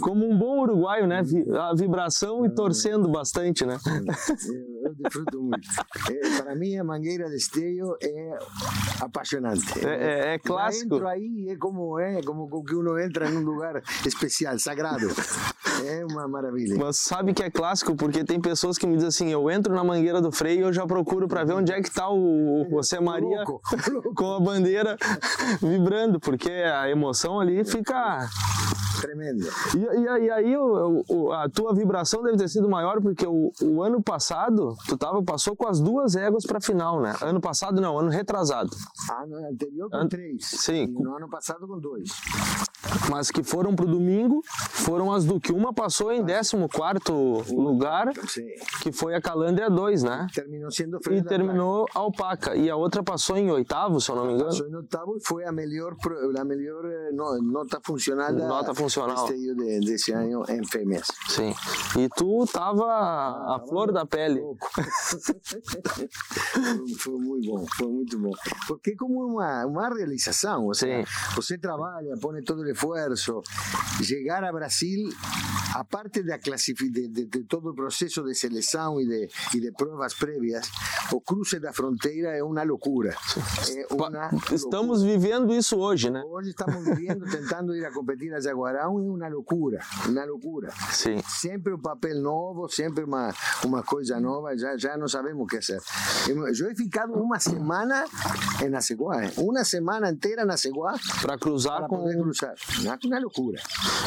como 0.00 0.28
um 0.28 0.36
bom 0.36 0.60
uruguaio, 0.60 1.06
né? 1.06 1.22
A 1.52 1.74
vibração 1.74 2.44
e 2.44 2.50
torcendo 2.54 3.08
bastante, 3.08 3.64
né? 3.64 3.78
Eu 4.84 4.94
desfruto 4.94 5.42
muito. 5.42 5.68
É, 6.10 6.42
para 6.42 6.54
mim, 6.54 6.76
a 6.76 6.84
mangueira 6.84 7.28
de 7.28 7.36
esteio 7.36 7.96
é 8.02 8.38
apaixonante. 9.00 9.86
É, 9.86 10.32
é, 10.32 10.34
é 10.34 10.38
clássico. 10.38 10.96
entro 10.96 11.08
aí 11.08 11.46
é 11.48 11.56
como 11.56 11.98
é 11.98 12.20
como 12.22 12.64
que 12.64 12.74
uno 12.74 12.98
entra 12.98 13.30
em 13.30 13.36
um 13.36 13.42
lugar 13.42 13.82
especial, 14.04 14.58
sagrado. 14.58 15.06
É 15.82 16.04
uma 16.04 16.28
maravilha. 16.28 16.76
Mas 16.78 16.96
sabe 16.96 17.32
que 17.32 17.42
é 17.42 17.50
clássico 17.50 17.94
porque 17.96 18.24
tem 18.24 18.40
pessoas 18.40 18.78
que 18.78 18.86
me 18.86 18.94
dizem 18.94 19.08
assim: 19.08 19.28
eu 19.30 19.50
entro 19.50 19.74
na 19.74 19.82
mangueira 19.82 20.20
do 20.20 20.30
freio 20.30 20.60
e 20.60 20.62
eu 20.62 20.72
já 20.72 20.86
procuro 20.86 21.26
para 21.26 21.44
ver 21.44 21.54
onde 21.54 21.72
é 21.72 21.80
que 21.80 21.88
está 21.88 22.08
o 22.10 22.66
José 22.70 23.00
Maria 23.00 23.44
louco, 23.44 23.60
louco. 23.90 24.14
com 24.14 24.34
a 24.34 24.40
bandeira 24.40 24.96
vibrando, 25.60 26.20
porque 26.20 26.50
a 26.50 26.88
emoção 26.88 27.40
ali 27.40 27.64
fica 27.64 28.28
tremenda. 29.00 29.48
E, 29.74 29.78
e, 29.78 30.24
e 30.26 30.30
aí 30.30 30.56
o, 30.56 31.04
o, 31.08 31.32
a 31.32 31.48
tua 31.48 31.74
vibração 31.74 32.22
deve 32.22 32.38
ter 32.38 32.48
sido 32.48 32.68
maior 32.68 33.00
porque 33.00 33.26
o, 33.26 33.52
o 33.62 33.82
ano 33.82 34.02
passado 34.02 34.74
tu 34.86 34.96
tava, 34.96 35.22
passou 35.22 35.54
com 35.54 35.68
as 35.68 35.80
duas 35.80 36.16
éguas 36.16 36.44
para 36.44 36.60
final, 36.60 37.00
né? 37.00 37.14
Ano 37.20 37.40
passado 37.40 37.80
não, 37.80 37.98
ano 37.98 38.10
retrasado. 38.10 38.70
Ano 39.22 39.36
anterior 39.46 39.90
com 39.90 39.96
An... 39.96 40.08
três. 40.08 40.44
Sim. 40.44 40.84
E 40.84 41.02
no 41.02 41.16
ano 41.16 41.28
passado 41.28 41.66
com 41.66 41.78
dois. 41.78 42.10
Mas 43.10 43.30
que 43.30 43.42
foram 43.42 43.74
pro 43.74 43.86
domingo, 43.86 44.42
foram 44.44 45.12
as 45.12 45.24
do 45.24 45.40
que 45.40 45.52
uma 45.52 45.72
passou 45.72 46.12
em 46.12 46.24
14 46.24 46.66
lugar, 47.54 48.12
que 48.82 48.92
foi 48.92 49.14
a 49.14 49.20
Calandria 49.20 49.70
2, 49.70 50.02
né? 50.02 50.26
Terminou 50.34 50.70
sendo 50.70 50.98
E 51.10 51.22
terminou 51.22 51.86
a 51.94 51.98
Alpaca. 51.98 52.54
E 52.56 52.70
a 52.70 52.76
outra 52.76 53.02
passou 53.02 53.36
em 53.36 53.50
oitavo, 53.50 54.00
se 54.00 54.10
eu 54.10 54.16
não 54.16 54.26
me 54.26 54.34
engano. 54.34 54.50
Passou 54.50 54.68
em 54.68 54.74
oitavo 54.74 55.16
e 55.16 55.20
foi 55.24 55.44
a 55.44 55.52
melhor, 55.52 55.96
a 56.38 56.44
melhor 56.44 56.84
eh, 56.84 57.10
nota 57.12 57.80
funcional 57.82 58.32
nota 58.32 58.74
funcional. 58.74 59.26
de, 59.26 59.80
desse 59.80 60.12
ano 60.12 60.44
em 60.48 60.64
fêmeas. 60.66 61.08
Sim. 61.28 61.54
E 61.98 62.08
tu 62.16 62.46
tava 62.46 62.84
ah, 62.84 63.56
a 63.56 63.60
flor 63.60 63.92
da 63.92 64.06
pele. 64.06 64.40
foi 66.98 67.18
muito 67.18 67.50
bom, 67.50 67.66
foi 67.76 67.88
muito 67.88 68.18
bom. 68.18 68.32
Porque 68.66 68.90
é 68.90 68.96
como 68.96 69.24
uma, 69.26 69.66
uma 69.66 69.88
realização. 69.88 70.72
Seja, 70.74 71.04
você 71.34 71.58
trabalha, 71.58 72.14
põe 72.20 72.42
todo 72.42 72.60
o 72.60 72.64
esforço. 72.84 73.42
Chegar 74.02 74.44
a 74.44 74.52
Brasil, 74.52 75.08
a 75.74 75.84
parte 75.84 76.22
da 76.22 76.38
de, 76.38 77.08
de, 77.08 77.24
de, 77.26 77.44
todo 77.44 77.70
o 77.70 77.74
processo 77.74 78.22
de 78.22 78.34
seleção 78.34 79.00
e 79.00 79.06
de, 79.06 79.28
e 79.54 79.60
de 79.60 79.72
provas 79.72 80.14
prévias, 80.14 80.70
o 81.14 81.20
cruce 81.20 81.58
da 81.60 81.72
fronteira 81.72 82.36
é 82.36 82.42
uma 82.42 82.62
loucura. 82.62 83.14
É 83.70 83.94
uma 83.94 84.30
estamos 84.52 85.00
loucura. 85.02 85.18
vivendo 85.18 85.54
isso 85.54 85.76
hoje, 85.76 86.10
né? 86.10 86.22
Hoje 86.26 86.50
estamos 86.50 86.84
vivendo, 86.84 87.24
tentando 87.30 87.74
ir 87.74 87.84
a 87.84 87.92
competir 87.92 88.32
a 88.34 88.40
Jaguarão, 88.40 88.98
é 88.98 89.02
uma 89.02 89.28
loucura, 89.28 89.80
uma 90.08 90.24
loucura. 90.24 90.70
Sim. 90.90 91.20
Sempre 91.26 91.74
um 91.74 91.80
papel 91.80 92.20
novo, 92.20 92.68
sempre 92.68 93.04
uma, 93.04 93.32
uma 93.64 93.82
coisa 93.82 94.18
nova, 94.20 94.56
já, 94.56 94.76
já 94.76 94.96
não 94.96 95.08
sabemos 95.08 95.44
o 95.44 95.46
que 95.46 95.60
fazer. 95.60 95.80
Eu 96.28 96.70
he 96.70 96.74
ficado 96.74 97.12
uma 97.12 97.38
semana 97.38 98.04
na 98.70 98.80
Ceguá, 98.80 99.22
uma 99.36 99.64
semana 99.64 100.10
inteira 100.10 100.44
na 100.44 100.56
Ceguá 100.56 100.94
para 101.20 101.38
cruzar 101.38 101.78
para 101.78 101.88
com 101.88 101.98
poder 101.98 102.18
cruzar. 102.18 102.54
Uma 103.04 103.18
loucura. 103.20 103.60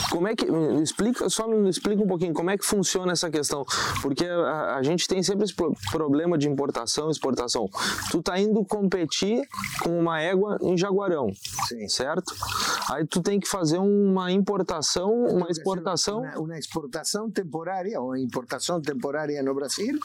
Como 0.10 0.28
é 0.28 0.36
que 0.36 0.46
explica, 0.82 1.30
só 1.30 1.48
me 1.48 1.70
explica 1.70 2.02
um 2.02 2.08
pouquinho 2.08 2.34
como 2.34 2.50
é 2.50 2.58
que 2.58 2.66
funciona 2.66 3.12
essa 3.12 3.30
questão, 3.30 3.66
porque 4.02 4.26
a, 4.26 4.76
a 4.76 4.84
gente 4.84 5.08
tem 5.08 5.22
sempre 5.22 5.46
esse 5.46 5.54
problema 5.92 6.38
de 6.38 6.48
importação, 6.50 6.97
exportação. 7.10 7.70
Tu 8.12 8.22
tá 8.22 8.40
indo 8.40 8.64
competir 8.66 9.48
com 9.84 10.00
uma 10.00 10.22
égua 10.22 10.58
em 10.62 10.78
Jaguarão, 10.78 11.32
Sim. 11.68 11.88
certo? 11.88 12.34
Aí 12.92 13.06
tu 13.06 13.22
tem 13.22 13.40
que 13.40 13.48
fazer 13.48 13.78
uma 13.78 14.32
importação, 14.32 15.12
uma 15.26 15.50
exportação, 15.50 16.22
uma, 16.22 16.40
uma 16.40 16.58
exportação 16.58 17.30
temporária 17.30 18.00
ou 18.02 18.16
importação 18.16 18.82
temporária 18.82 19.42
no 19.44 19.54
Brasil. 19.54 20.00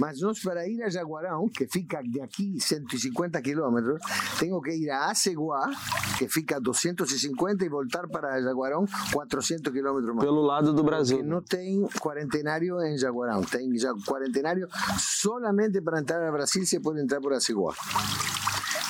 Mas 0.00 0.18
nós 0.22 0.40
para 0.40 0.66
ir 0.66 0.82
a 0.82 0.88
Jaguarão, 0.88 1.46
que 1.46 1.68
fica 1.68 2.02
de 2.02 2.22
aqui 2.22 2.58
150 2.58 3.42
quilômetros, 3.42 4.00
tenho 4.38 4.58
que 4.62 4.70
ir 4.70 4.88
a 4.88 5.10
Aceguá, 5.10 5.70
que 6.16 6.26
fica 6.26 6.56
a 6.56 6.58
250 6.58 7.62
e 7.62 7.68
voltar 7.68 8.08
para 8.08 8.40
Jaguarão 8.40 8.86
400 9.12 9.70
quilômetros 9.70 10.14
mais. 10.14 10.26
Pelo 10.26 10.40
lado 10.40 10.72
do 10.72 10.82
Brasil. 10.82 11.18
Porque 11.18 11.30
não 11.30 11.42
tem 11.42 11.86
quarentenário 12.00 12.80
em 12.80 12.96
Jaguarão. 12.96 13.42
Tem 13.42 13.70
quarentenário 14.06 14.66
solamente 14.98 15.82
para 15.82 16.00
entrar 16.00 16.24
ao 16.24 16.32
Brasil 16.32 16.64
se 16.64 16.80
pode 16.80 17.02
entrar 17.02 17.20
por 17.20 17.34
Aceguá. 17.34 17.74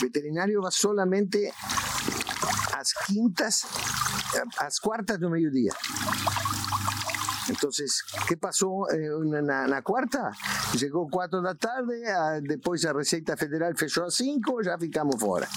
Veterinário 0.01 0.63
va 0.63 0.71
solamente 0.71 1.53
às 2.73 2.93
quintas, 2.93 3.67
às 4.59 4.79
quartas 4.79 5.19
do 5.19 5.29
meio-dia. 5.29 5.73
Entonces, 7.51 8.03
¿qué 8.29 8.37
pasó 8.37 8.89
eh, 8.91 9.11
na, 9.43 9.67
na, 9.67 9.83
quarta? 9.83 10.31
Chegou 10.77 11.09
4 11.09 11.43
da 11.43 11.55
tarde, 11.55 12.07
a, 12.07 12.41
depois 12.41 12.85
a 12.85 12.93
Receita 12.93 13.37
Federal 13.37 13.75
fechou 13.75 14.05
às 14.05 14.15
5, 14.15 14.63
já 14.63 14.79
ficamos 14.79 15.17
fora. 15.19 15.49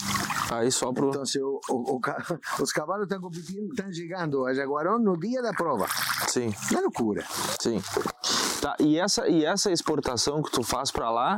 Aí 0.52 0.72
só 0.72 0.92
pro... 0.92 1.10
Então, 1.10 1.24
o, 1.42 1.62
o, 1.70 1.96
o, 1.98 2.02
os 2.62 2.72
cavalos 2.72 3.04
estão 3.04 3.22
competindo, 3.22 3.70
estão 3.70 3.92
chegando 3.92 4.46
a 4.46 4.54
Jaguarão 4.54 5.00
no 5.00 5.18
dia 5.18 5.42
da 5.42 5.54
prova. 5.54 5.88
Sim. 6.28 6.54
Uma 6.72 6.82
loucura. 6.82 7.24
Sim. 7.60 7.82
Tá, 8.64 8.78
e 8.80 8.98
essa, 8.98 9.28
e 9.28 9.44
essa 9.44 9.70
exportação 9.74 10.42
que 10.42 10.50
tu 10.50 10.64
faz 10.64 10.90
para 10.90 11.12
lá, 11.12 11.38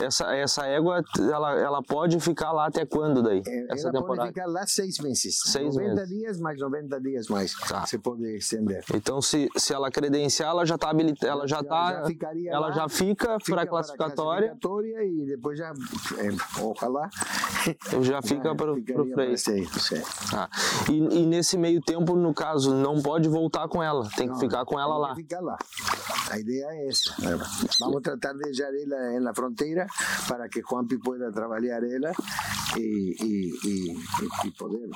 essa, 0.00 0.34
essa 0.34 0.66
égua, 0.66 1.00
ela, 1.16 1.52
ela 1.54 1.80
pode 1.80 2.18
ficar 2.18 2.50
lá 2.50 2.66
até 2.66 2.84
quando 2.84 3.22
daí? 3.22 3.40
Eh, 3.46 3.66
essa 3.70 3.84
ela 3.88 3.92
temporada? 4.00 4.22
pode 4.22 4.28
ficar 4.34 4.46
lá 4.46 4.66
seis 4.66 4.98
meses. 4.98 5.38
Seis 5.44 5.76
90 5.76 5.94
meses. 5.94 6.08
dias 6.08 6.40
mais 6.40 6.58
90 6.58 7.00
dias 7.00 7.28
mais. 7.28 7.54
Tá. 7.68 7.86
Se 7.86 7.98
pode 7.98 8.24
estender. 8.36 8.82
Então, 8.92 9.22
se, 9.22 9.48
se 9.56 9.72
ela 9.72 9.92
credenciar, 9.92 10.50
ela 10.50 10.66
já 10.66 10.76
tá 10.76 10.90
habilitada, 10.90 11.30
ela 11.32 11.46
já 11.46 11.56
Já- 11.58 11.62
tá, 11.62 11.92
já 12.00 12.04
ficaria 12.06 12.50
ela 12.50 12.66
lá, 12.66 12.72
já 12.72 12.88
fica, 12.88 13.38
Fica 13.38 13.52
para 13.58 13.66
classificatória, 13.68 14.48
classificatória 14.48 15.04
e 15.04 15.24
depois 15.26 15.56
já, 15.58 15.72
eh, 16.18 16.62
ojalá, 16.62 17.08
já 18.02 18.20
fica 18.22 18.56
para 18.56 18.72
o 18.72 18.82
freio. 18.82 19.36
Ah, 20.34 20.48
e, 20.90 21.20
e 21.20 21.26
nesse 21.26 21.56
meio 21.56 21.80
tempo, 21.80 22.16
no 22.16 22.34
caso, 22.34 22.74
não 22.74 23.00
pode 23.00 23.28
voltar 23.28 23.68
com 23.68 23.80
ela, 23.80 24.08
tem 24.16 24.26
que 24.26 24.32
Não, 24.34 24.40
ficar 24.40 24.64
com 24.64 24.80
ela 24.80 24.98
lá. 24.98 25.08
que 25.14 25.22
ficar 25.22 25.40
lá. 25.40 25.56
A 26.30 26.38
ideia 26.38 26.66
é 26.70 26.88
essa. 26.88 27.14
Vamos 27.80 28.02
tratar 28.02 28.32
de 28.32 28.44
deixar 28.44 28.68
ela 28.74 29.20
na 29.20 29.34
fronteira 29.34 29.86
para 30.28 30.48
que 30.48 30.60
Juanpi 30.60 30.98
pueda 30.98 31.30
trabalhar 31.32 31.82
ela 31.84 32.12
e, 32.76 33.16
e, 33.20 33.52
e, 33.64 33.92
e- 33.92 34.48
e 34.48 34.50
poder 34.52 34.88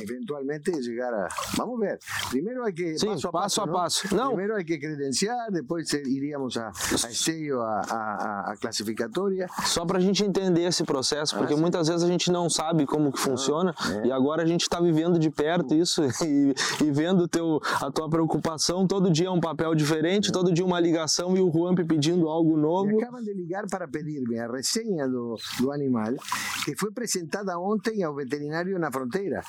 eventualmente 0.00 0.70
chegar 0.82 1.12
a. 1.12 1.28
Vamos 1.56 1.78
ver. 1.80 1.98
Primeiro 2.30 2.64
hay 2.64 2.72
que. 2.72 2.98
Sim, 2.98 3.08
paso 3.08 3.28
a 3.28 3.32
passo 3.32 3.60
paso. 3.60 3.62
a 3.62 3.66
¿no? 3.66 3.72
passo. 3.72 4.16
Não. 4.16 4.28
Primeiro 4.28 4.56
hay 4.56 4.64
que 4.64 4.78
credenciar, 4.78 5.50
depois 5.50 5.92
iríamos 5.92 6.56
a, 6.56 6.68
a 6.68 7.10
Esteio, 7.10 7.60
a, 7.60 7.80
a, 7.80 8.52
a 8.52 8.56
classificatória. 8.56 9.46
Só 9.64 9.84
para 9.84 9.98
a 9.98 10.00
gente 10.00 10.24
entender 10.24 10.62
esse 10.64 10.84
processo, 10.84 11.36
porque 11.36 11.54
Ah, 11.54 11.56
muitas 11.56 11.88
vezes 11.88 12.02
a 12.02 12.08
gente 12.08 12.30
não 12.30 12.48
sabe 12.48 12.86
como 12.86 13.12
que 13.12 13.18
funciona 13.18 13.74
e 14.04 14.10
agora 14.12 14.42
a 14.42 14.46
gente 14.46 14.62
está 14.62 14.80
vivendo 14.80 15.18
de 15.18 15.30
perto 15.30 15.74
isso 15.74 16.02
e, 16.24 16.54
e 16.82 16.90
vendo 16.90 17.28
teu, 17.28 17.60
a 17.80 17.90
tua 17.90 18.08
preocupação. 18.08 18.86
Todo 18.86 19.10
dia 19.10 19.26
é 19.26 19.30
um 19.30 19.40
papel 19.40 19.74
diferente, 19.74 20.32
todo 20.32 20.52
dia 20.52 20.64
uma 20.64 20.80
ligação 20.80 21.36
e 21.36 21.40
o 21.40 21.50
Juan 21.52 21.74
pedindo 21.74 22.28
algo 22.28 22.56
Me 22.56 22.62
novo. 22.62 22.98
acaban 23.00 23.22
de 23.22 23.32
ligar 23.34 23.66
para 23.68 23.86
pedirme 23.88 24.38
a 24.38 24.46
reseña 24.50 25.06
do, 25.08 25.36
do 25.58 25.72
animal 25.72 26.14
que 26.64 26.76
foi 26.76 26.90
apresentada 26.90 27.58
ontem 27.58 28.02
ao 28.02 28.14
veterinário 28.14 28.78
na 28.78 28.90
fronteira. 28.90 29.42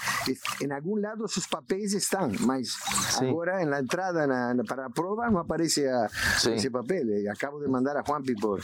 Em 0.61 0.71
algum 0.71 0.99
lado 0.99 1.25
os 1.25 1.47
papéis 1.47 1.93
estão, 1.93 2.31
mas 2.41 2.69
Sim. 3.17 3.29
agora 3.29 3.65
na 3.65 3.79
entrada 3.81 4.25
na, 4.27 4.53
na- 4.53 4.63
para 4.63 4.85
a 4.85 4.89
prova 4.89 5.29
não 5.29 5.39
aparece 5.39 5.87
a, 5.87 6.07
esse 6.53 6.69
papel. 6.69 7.07
E 7.09 7.27
acabo 7.27 7.59
de 7.59 7.67
mandar 7.67 7.95
a 7.97 8.03
Juanpi 8.03 8.35
por. 8.35 8.59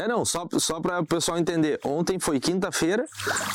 É, 0.00 0.08
não, 0.08 0.24
só, 0.24 0.46
só 0.58 0.80
para 0.80 1.00
o 1.00 1.06
pessoal 1.06 1.38
entender. 1.38 1.78
Ontem 1.84 2.18
foi 2.18 2.40
quinta-feira 2.40 3.04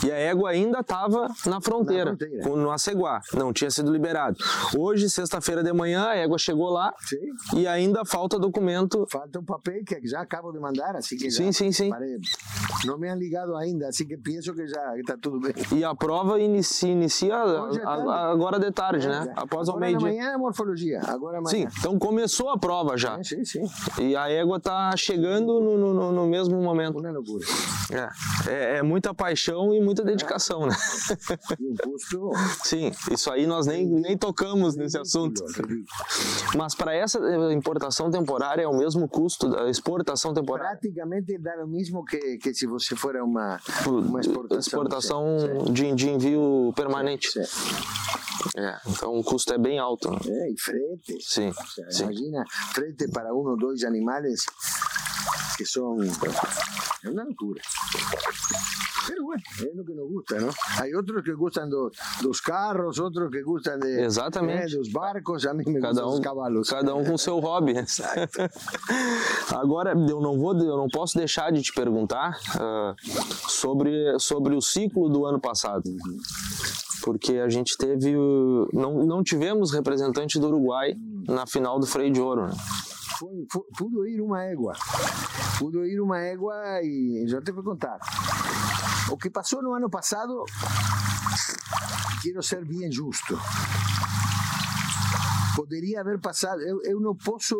e 0.05 0.11
a 0.11 0.15
égua 0.15 0.51
ainda 0.51 0.79
estava 0.79 1.27
na 1.45 1.59
fronteira, 1.61 2.11
Na 2.11 2.17
fronteira. 2.17 2.43
com- 2.43 2.55
no 2.55 2.71
Aceguá. 2.71 3.21
Não 3.33 3.51
tinha 3.51 3.69
sido 3.69 3.91
liberado. 3.91 4.37
Hoje, 4.77 5.09
sexta-feira 5.09 5.63
de 5.63 5.73
manhã, 5.73 6.07
a 6.07 6.15
égua 6.15 6.37
chegou 6.37 6.69
lá 6.69 6.93
Sim. 6.99 7.17
e 7.59 7.67
ainda 7.67 8.05
falta 8.05 8.39
documento. 8.39 9.05
Falta 9.11 9.39
um 9.39 9.43
papel 9.43 9.83
que 9.85 10.07
já 10.07 10.21
acabo 10.21 10.51
de 10.51 10.59
mandar, 10.59 10.95
assim 10.95 11.17
que 11.17 11.29
Sim, 11.29 11.45
já 11.47 11.51
sim, 11.53 11.71
sim. 11.71 11.89
parei. 11.89 12.17
Não 12.85 12.97
me 12.97 13.09
han 13.09 13.15
ligado 13.15 13.55
ainda, 13.55 13.87
assim 13.89 14.05
que 14.07 14.17
penso 14.17 14.53
que 14.53 14.67
já 14.67 14.97
está 14.97 15.17
tudo 15.17 15.39
bem. 15.39 15.53
E 15.77 15.83
a 15.83 15.93
prova 15.95 16.39
inicia, 16.39 16.89
inicia 16.91 17.33
é 17.33 17.83
a- 17.83 17.89
a- 17.89 18.31
agora 18.31 18.59
de 18.59 18.71
tarde, 18.71 19.07
né? 19.07 19.33
É, 19.35 19.39
Após 19.39 19.67
agora 19.69 19.85
meio-dia. 19.85 20.07
Amanhã 20.07 20.31
é 20.33 20.37
morfologia, 20.37 21.01
agora 21.07 21.39
Sim, 21.45 21.63
amanhã. 21.63 21.71
então 21.79 21.99
começou 21.99 22.49
a 22.49 22.57
prova 22.57 22.97
já. 22.97 23.17
É, 23.19 23.23
sim, 23.23 23.43
sim. 23.43 23.63
E 23.99 24.15
a 24.15 24.29
égua 24.29 24.59
tá 24.59 24.95
chegando 24.95 25.59
no- 25.59 25.77
no, 25.93 26.11
no 26.11 26.27
mesmo 26.29 26.61
momento. 26.61 27.01
É, 27.91 28.09
é, 28.49 28.77
é 28.77 28.83
muita 28.83 29.13
paixão 29.13 29.73
e 29.73 29.81
muita 29.81 30.03
dedicação, 30.03 30.67
né? 30.67 30.75
E 31.59 31.65
um 31.67 31.75
custo. 31.75 32.31
Sim, 32.63 32.91
isso 33.11 33.31
aí 33.31 33.47
nós 33.47 33.65
nem, 33.65 33.85
nem 33.87 34.17
tocamos 34.17 34.75
nesse 34.75 34.97
assunto. 34.97 35.43
Mas 36.55 36.75
para 36.75 36.93
essa 36.95 37.19
eh, 37.19 37.53
importação 37.53 38.09
temporária 38.11 38.61
é 38.63 38.67
o 38.67 38.77
mesmo 38.77 39.07
custo 39.07 39.49
da 39.49 39.69
exportação 39.69 40.33
temporária. 40.33 40.77
Praticamente 40.79 41.37
dá 41.37 41.63
o 41.63 41.67
mesmo 41.67 42.03
que, 42.05 42.37
que 42.37 42.53
se 42.53 42.65
você 42.67 42.95
for 42.95 43.15
uma, 43.17 43.59
uma 43.87 44.19
exportação. 44.19 44.59
Exportação 44.59 45.39
Sim, 45.39 45.73
de, 45.73 45.93
de 45.95 46.09
envio 46.09 46.71
permanente. 46.75 47.29
sim. 47.31 47.41
É, 48.55 48.77
então 48.87 49.13
o 49.17 49.23
custo 49.23 49.53
é 49.53 49.57
bem 49.57 49.79
alto. 49.79 50.09
né? 50.11 50.17
É, 50.27 50.51
e 50.51 50.57
frete. 50.57 51.17
Sim, 51.21 51.51
sim. 51.89 52.03
Imagina, 52.03 52.43
frete 52.73 53.09
para 53.11 53.33
um 53.33 53.39
ou 53.49 53.57
dois 53.57 53.83
animais 53.83 54.45
que 55.59 55.65
são. 55.65 55.97
É 57.03 57.09
uma 57.09 57.23
loucura. 57.23 57.61
Pero 59.07 59.23
bueno, 59.23 59.41
é 59.59 59.81
o 59.81 59.85
que 59.85 59.93
nos 59.93 60.09
gusta, 60.09 60.39
não? 60.39 60.49
Há 60.49 60.95
outros 60.95 61.23
que 61.23 61.33
gostam 61.33 61.67
do, 61.67 61.91
dos 62.21 62.39
carros, 62.39 62.97
outros 62.99 63.29
que 63.29 63.41
gostam 63.41 63.77
de, 63.77 64.01
Exatamente. 64.01 64.77
dos 64.77 64.89
barcos, 64.89 65.45
a 65.45 65.53
mim 65.53 65.65
me 65.67 65.81
Cada 65.81 66.07
um, 66.07 66.21
cavalos. 66.21 66.69
cada 66.69 66.95
um 66.95 67.03
com 67.03 67.17
seu 67.17 67.39
hobby. 67.39 67.73
Agora, 69.53 69.91
eu 69.91 70.21
não 70.21 70.37
vou, 70.37 70.55
eu 70.57 70.77
não 70.77 70.87
posso 70.87 71.17
deixar 71.17 71.51
de 71.51 71.61
te 71.61 71.73
perguntar 71.73 72.39
ah, 72.55 72.95
sobre, 73.49 74.17
sobre 74.19 74.55
o 74.55 74.61
ciclo 74.61 75.09
do 75.09 75.25
ano 75.25 75.41
passado. 75.41 75.89
Porque 77.03 77.37
a 77.37 77.49
gente 77.49 77.75
teve. 77.77 78.13
Não, 78.71 79.05
não 79.05 79.23
tivemos 79.23 79.73
representante 79.73 80.39
do 80.39 80.47
Uruguai 80.47 80.95
na 81.27 81.45
final 81.47 81.79
do 81.79 81.85
Freio 81.85 82.11
de 82.11 82.21
Ouro. 82.21 82.47
Né? 82.47 82.53
Foi, 83.19 83.45
foi, 83.51 83.63
pudo 83.77 84.07
ir 84.07 84.21
uma 84.21 84.45
égua. 84.45 84.73
Pudo 85.57 85.85
ir 85.85 85.99
uma 85.99 86.19
égua 86.19 86.55
e 86.81 87.25
já 87.27 87.41
te 87.41 87.51
vou 87.51 87.61
contar. 87.61 87.99
O 89.11 89.17
que 89.17 89.29
passou 89.29 89.61
no 89.61 89.73
ano 89.73 89.89
passado, 89.89 90.45
quero 92.23 92.41
ser 92.41 92.63
bem 92.63 92.89
justo. 92.89 93.37
Poderia 95.53 95.99
haver 95.99 96.21
passado. 96.21 96.61
Eu, 96.61 96.81
eu 96.83 97.01
não 97.01 97.13
posso 97.13 97.57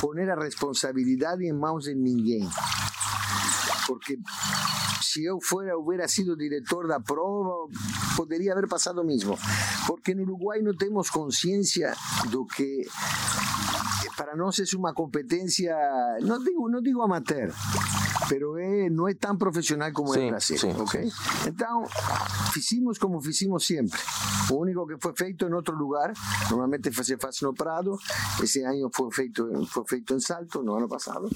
poner 0.00 0.30
a 0.30 0.40
responsabilidade 0.40 1.44
em 1.44 1.52
mãos 1.52 1.82
de 1.82 1.94
ninguém. 1.96 2.48
Porque 3.88 4.16
se 5.02 5.24
eu 5.24 5.40
fuera, 5.42 5.76
hubiera 5.76 6.06
sido 6.06 6.36
diretor 6.36 6.86
da 6.86 7.00
prova, 7.00 7.68
poderia 8.16 8.52
haver 8.52 8.68
passado 8.68 9.00
o 9.00 9.04
mesmo. 9.04 9.36
Porque 9.88 10.14
no 10.14 10.22
Uruguai 10.22 10.60
não 10.62 10.76
temos 10.76 11.10
consciência 11.10 11.92
do 12.30 12.46
que 12.46 12.86
para 14.16 14.34
nós 14.34 14.58
é 14.58 14.76
uma 14.76 14.94
competência, 14.94 15.76
não 16.22 16.42
digo, 16.42 16.68
não 16.68 16.80
digo 16.80 17.02
amateur, 17.02 17.52
pero 18.28 18.58
é, 18.58 18.90
não 18.90 19.08
é 19.08 19.14
tão 19.14 19.36
profissional 19.36 19.92
como 19.92 20.14
é 20.14 20.18
Sim, 20.18 20.24
no 20.24 20.30
Brasil, 20.30 20.58
sim, 20.58 20.72
ok? 20.78 21.12
Então, 21.46 21.84
fizemos 22.52 22.98
como 22.98 23.20
fizemos 23.20 23.66
sempre. 23.66 23.98
O 24.50 24.60
único 24.60 24.86
que 24.86 24.96
foi 25.00 25.12
feito 25.16 25.46
em 25.46 25.52
outro 25.52 25.76
lugar, 25.76 26.12
normalmente 26.50 26.92
se 26.92 27.16
faz 27.16 27.40
no 27.40 27.54
Prado, 27.54 27.98
esse 28.42 28.62
ano 28.62 28.90
foi 28.94 29.10
feito, 29.10 29.66
foi 29.66 29.84
feito 29.88 30.14
em 30.14 30.20
Salto, 30.20 30.62
no 30.62 30.76
ano 30.76 30.88
passado. 30.88 31.28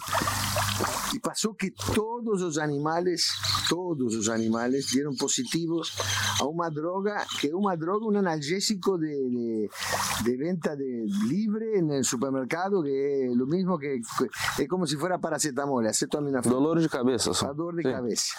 E 1.15 1.19
passou 1.19 1.55
que 1.55 1.71
todos 1.71 2.43
os 2.43 2.57
animais, 2.59 3.29
todos 3.69 4.15
os 4.15 4.29
animais 4.29 4.87
dieron 4.87 5.17
positivos 5.17 5.93
a 6.41 6.47
uma 6.47 6.71
droga, 6.71 7.25
que 7.41 7.51
é 7.51 7.55
uma 7.55 7.77
droga, 7.77 8.07
um 8.07 8.17
analgésico 8.17 8.97
de, 8.99 9.07
de, 9.07 9.71
de 10.23 10.37
venta 10.37 10.77
de 10.77 11.07
livre 11.27 11.83
no 11.83 12.03
supermercado, 12.05 12.83
que 12.83 12.91
é 12.91 13.31
o 13.31 13.47
mesmo 13.47 13.79
que, 13.79 14.01
que 14.57 14.63
é 14.63 14.67
como 14.67 14.87
se 14.87 14.97
fuera 14.97 15.19
paracetamol, 15.19 15.85
acetaminofén, 15.87 16.51
Dolor 16.51 16.80
de 16.83 16.89
cabeça 16.89 17.33
só. 17.35 17.49
a 17.49 17.53
dor 17.53 17.75
de 17.77 17.83
Sim. 17.83 17.93
cabeça. 17.93 18.33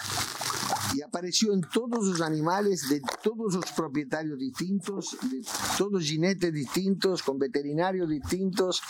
E 0.96 1.04
apareceu 1.04 1.54
em 1.54 1.62
todos 1.62 2.08
os 2.08 2.22
animais, 2.22 2.82
de 2.82 3.02
todos 3.24 3.56
os 3.56 3.72
proprietários 3.72 4.38
distintos, 4.38 5.16
de 5.24 5.42
todos 5.78 6.02
os 6.02 6.06
jinetes 6.06 6.52
distintos, 6.52 7.22
com 7.22 7.38
veterinários 7.38 8.08
distintos, 8.10 8.82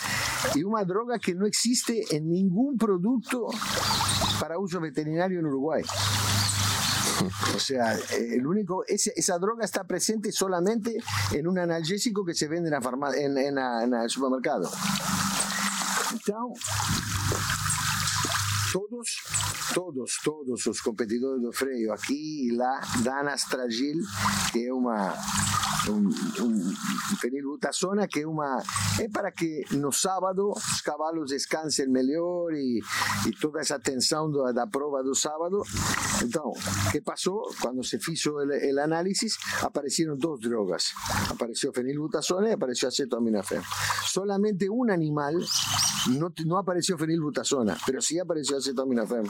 e 0.56 0.64
uma 0.66 0.84
droga 0.84 1.20
que 1.20 1.34
não 1.36 1.46
existe 1.46 1.94
em 2.12 2.20
nenhum 2.22 2.76
produto 2.78 3.48
para 4.40 4.60
uso 4.60 4.80
veterinário 4.82 5.42
no 5.42 5.50
Uruguai. 5.50 5.84
O 7.56 7.60
sea, 7.60 7.94
el 8.34 8.46
único, 8.48 8.84
ese- 8.88 9.14
esa 9.16 9.38
droga 9.38 9.64
está 9.64 9.84
presente 9.84 10.32
solamente 10.32 10.98
en 11.34 11.48
un 11.48 11.60
analgésico 11.60 12.26
que 12.26 12.34
se 12.34 12.48
vende 12.48 12.70
en, 12.70 12.74
la 12.74 12.82
farma- 12.82 13.16
en, 13.16 13.38
en 13.38 13.56
la- 13.56 13.84
en 13.84 13.94
el 13.94 14.10
supermercado. 14.10 14.68
Então, 16.14 16.52
todos, 18.72 19.22
todos, 19.74 20.18
todos 20.24 20.66
os 20.66 20.82
competidores 20.82 21.42
do 21.42 21.52
freio 21.52 21.92
aqui 21.92 22.48
e 22.48 22.56
lá 22.56 22.80
dan 23.04 23.30
astragil, 23.30 23.98
que 24.52 24.66
é 24.66 24.74
uma 24.74 25.14
um 25.90 26.10
fenilbutazona, 27.20 28.08
que 28.08 28.22
é 28.22 28.28
uma 28.28 28.62
é 29.00 29.10
para 29.10 29.32
que 29.32 29.64
no 29.72 29.92
sábado 29.92 30.52
os 30.52 30.82
cavalos 30.82 31.32
descansem 31.32 31.88
melhor 31.90 32.54
e, 32.54 32.82
e 33.28 33.32
toda 33.40 33.60
essa 33.60 33.80
tensão 33.80 34.30
do, 34.30 34.52
da 34.54 34.68
prova 34.68 35.04
do 35.04 35.16
sábado. 35.16 35.64
Então, 36.24 36.52
o 36.52 36.92
que 36.92 37.02
passou? 37.02 37.50
Se 37.84 38.00
fez 38.00 38.26
o 38.28 38.40
el 38.42 38.80
análise, 38.80 39.28
apareceram 39.62 40.16
duas 40.16 40.40
drogas. 40.40 40.92
Apareceu 41.30 41.74
fenilbutazona 41.74 42.50
e 42.50 42.54
apareceu 42.54 42.90
acetaminofén. 42.90 43.62
Solamente 44.06 44.70
um 44.70 44.92
animal 44.92 45.34
no, 46.10 46.32
no 46.46 46.58
apareció 46.58 46.98
fenilbutazona, 46.98 47.78
pero 47.86 48.02
sí 48.02 48.20
apareció 48.20 48.58
acetaminofén. 48.58 49.24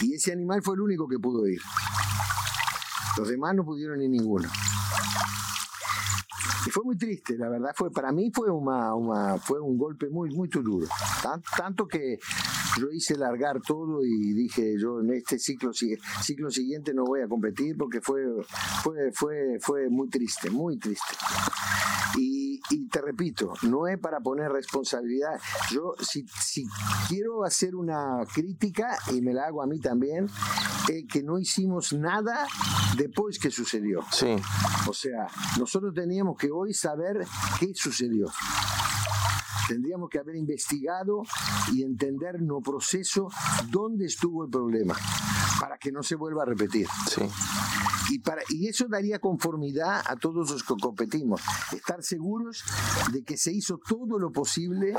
Y 0.00 0.14
ese 0.14 0.32
animal 0.32 0.62
fue 0.62 0.74
el 0.74 0.80
único 0.80 1.08
que 1.08 1.18
pudo 1.18 1.46
ir. 1.46 1.60
Los 3.16 3.28
demás 3.28 3.54
no 3.54 3.64
pudieron 3.64 4.00
ir 4.00 4.10
ninguno. 4.10 4.48
Fue 6.70 6.84
muy 6.84 6.96
triste, 6.96 7.36
la 7.36 7.48
verdad 7.48 7.70
fue, 7.74 7.90
para 7.90 8.12
mí 8.12 8.30
fue, 8.32 8.50
una, 8.50 9.38
fue 9.38 9.60
un 9.60 9.78
golpe 9.78 10.08
muy, 10.08 10.30
muy 10.30 10.48
duro. 10.48 10.86
tanto 11.56 11.86
que 11.86 12.18
yo 12.78 12.90
hice 12.92 13.16
largar 13.16 13.60
todo 13.60 14.04
y 14.04 14.32
dije, 14.34 14.74
yo 14.78 15.00
en 15.00 15.12
este 15.14 15.38
ciclo, 15.38 15.72
ciclo 15.72 16.50
siguiente 16.50 16.92
no 16.94 17.04
voy 17.04 17.22
a 17.22 17.28
competir 17.28 17.76
porque 17.76 18.00
fue, 18.00 18.22
fue, 18.82 19.12
fue, 19.12 19.58
fue 19.60 19.88
muy 19.88 20.08
triste, 20.08 20.50
muy 20.50 20.78
triste. 20.78 21.16
Y, 22.16 22.60
y, 22.70 22.88
te 22.88 23.00
repito, 23.00 23.52
no 23.62 23.86
es 23.86 23.98
para 23.98 24.20
poner 24.20 24.50
responsabilidad. 24.50 25.40
Yo, 25.70 25.94
si, 26.00 26.24
si, 26.40 26.66
quiero 27.08 27.44
hacer 27.44 27.74
una 27.74 28.24
crítica, 28.32 28.98
y 29.12 29.20
me 29.20 29.34
la 29.34 29.46
hago 29.46 29.62
a 29.62 29.66
mí 29.66 29.78
también, 29.78 30.26
es 30.88 31.04
que 31.10 31.22
no 31.22 31.38
hicimos 31.38 31.92
nada 31.92 32.46
después 32.96 33.38
que 33.38 33.50
sucedió. 33.50 34.00
Sí. 34.10 34.36
O 34.88 34.94
sea, 34.94 35.26
nosotros 35.58 35.94
teníamos 35.94 36.36
que 36.36 36.50
hoy 36.50 36.72
saber 36.72 37.26
qué 37.60 37.72
sucedió. 37.74 38.26
Tendríamos 39.68 40.08
que 40.08 40.18
haber 40.18 40.36
investigado 40.36 41.22
y 41.72 41.82
entender 41.82 42.40
no 42.40 42.60
proceso 42.60 43.28
dónde 43.70 44.06
estuvo 44.06 44.44
el 44.44 44.50
problema 44.50 44.96
para 45.60 45.76
que 45.76 45.92
no 45.92 46.02
se 46.02 46.14
vuelva 46.14 46.42
a 46.42 46.46
repetir. 46.46 46.86
Sí. 47.10 47.22
Y, 48.10 48.20
para, 48.20 48.42
y 48.48 48.68
eso 48.68 48.86
daría 48.88 49.18
conformidad 49.18 50.02
a 50.06 50.16
todos 50.16 50.50
los 50.50 50.62
que 50.62 50.74
competimos. 50.80 51.40
Estar 51.72 52.02
seguros 52.02 52.64
de 53.12 53.22
que 53.22 53.36
se 53.36 53.52
hizo 53.52 53.78
todo 53.78 54.18
lo 54.18 54.30
posible 54.32 54.94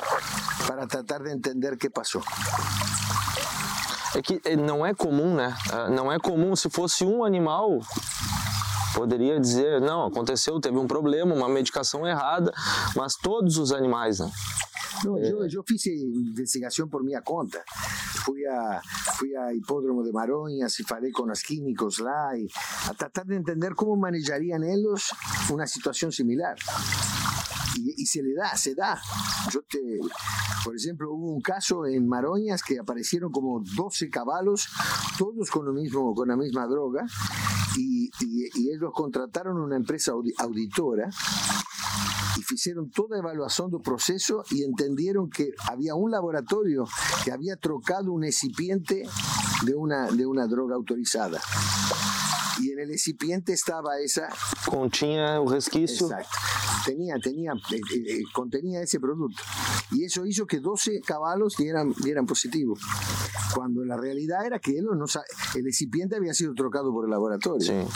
para 0.67 0.88
tratar 0.88 1.24
de 1.24 1.32
entender 1.32 1.78
qué 1.78 1.89
pasó. 1.89 2.22
É 4.15 4.22
que 4.22 4.41
eh, 4.43 4.56
não 4.56 4.84
é 4.86 4.93
comum, 4.93 5.36
né? 5.36 5.56
Ah, 5.72 5.88
não 5.88 6.12
é 6.12 6.19
comum 6.19 6.56
se 6.56 6.69
fosse 6.69 7.06
um 7.06 7.24
animal 7.24 7.80
poderia 8.93 9.39
dizer, 9.39 9.80
não, 9.80 10.08
aconteceu, 10.08 10.60
teve 10.60 10.78
um 10.78 10.88
problema, 10.88 11.34
uma 11.34 11.48
medicação 11.48 12.06
errada, 12.06 12.52
mas 12.95 13.15
todos 13.15 13.58
os 13.58 13.72
animais, 13.72 14.19
né? 14.19 14.30
No, 15.03 15.17
yo, 15.19 15.45
yo 15.47 15.63
hice 15.67 15.91
investigación 15.93 16.89
por 16.89 17.03
mi 17.03 17.13
conta. 17.23 17.59
Fui 18.23 18.43
a, 18.45 18.81
fui 19.17 19.33
a 19.35 19.53
Hipódromo 19.53 20.03
de 20.03 20.12
Maroñas 20.12 20.79
y 20.79 20.83
falé 20.83 21.12
con 21.12 21.29
los 21.29 21.41
químicos 21.43 21.99
lá 21.99 22.38
y 22.38 22.47
a 22.88 22.93
tratar 22.93 23.25
de 23.25 23.35
entender 23.35 23.75
cómo 23.75 23.95
manejarían 23.95 24.63
ellos 24.63 25.09
una 25.51 25.67
situación 25.67 26.12
similar. 26.12 26.57
Y, 27.75 28.01
y, 28.01 28.05
se 28.05 28.21
le 28.21 28.33
da, 28.33 28.57
se 28.57 28.75
da. 28.75 28.99
Yo 29.51 29.62
te, 29.62 29.79
por 30.65 30.75
ejemplo, 30.75 31.13
hubo 31.13 31.31
un 31.33 31.41
caso 31.41 31.85
en 31.85 32.07
Maroñas 32.07 32.62
que 32.63 32.79
aparecieron 32.79 33.31
como 33.31 33.62
12 33.75 34.09
caballos, 34.09 34.67
todos 35.17 35.49
con, 35.49 35.65
lo 35.65 35.71
mismo, 35.71 36.13
con 36.13 36.27
la 36.27 36.35
misma 36.35 36.65
droga, 36.67 37.05
y, 37.77 38.09
y, 38.19 38.49
y 38.53 38.69
ellos 38.71 38.91
contrataron 38.93 39.57
una 39.62 39.77
empresa 39.77 40.12
auditora 40.12 41.09
hicieron 42.52 42.89
toda 42.89 43.17
evaluación 43.17 43.71
del 43.71 43.82
proceso 43.82 44.43
y 44.52 44.63
entendieron 44.63 45.30
que 45.30 45.52
había 45.69 45.95
un 45.95 46.12
laboratorio 46.12 46.86
que 47.23 47.32
había 47.32 47.56
trocado 47.56 48.12
un 48.12 48.23
recipiente 48.23 49.04
de 49.65 49.75
una, 49.75 50.08
de 50.12 50.25
una 50.25 50.47
droga 50.47 50.75
autorizada. 50.75 51.39
Y 52.60 52.71
en 52.71 52.80
el 52.80 52.89
recipiente 52.89 53.54
estaba 53.54 53.99
esa... 53.99 54.28
Continha 54.65 55.38
el 55.38 55.49
resquicio. 55.49 56.08
Exacto. 56.08 56.38
Tenía, 56.86 57.15
tenía, 57.21 57.54
eh, 57.54 57.75
eh, 57.75 57.80
eh, 58.08 58.23
contenía 58.34 58.82
ese 58.82 58.99
producto. 58.99 59.41
Y 59.91 60.04
eso 60.06 60.25
hizo 60.25 60.45
que 60.45 60.60
12 60.60 61.02
caballos 61.02 61.56
dieran, 61.58 61.93
dieran 62.04 62.25
positivo. 62.25 62.78
Cuando 63.56 63.84
la 63.86 63.97
realidad 63.97 64.45
era 64.45 64.60
que 64.60 64.78
él 64.78 64.86
no, 64.86 65.06
el 65.56 65.63
recipiente 65.63 66.15
había 66.15 66.34
sido 66.34 66.54
trocado 66.54 66.91
por 66.91 67.06
el 67.06 67.12
laboratorio. 67.12 67.65
Sí. 67.65 67.88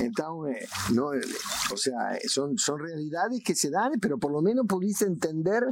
Entonces, 0.00 0.68
no, 0.92 1.08
o 1.08 1.76
sea, 1.76 2.18
son, 2.26 2.58
son 2.58 2.78
realidades 2.78 3.42
que 3.44 3.54
se 3.54 3.70
dan, 3.70 3.92
pero 4.00 4.18
por 4.18 4.32
lo 4.32 4.42
menos 4.42 4.66
pudiste 4.66 5.04
entender 5.04 5.64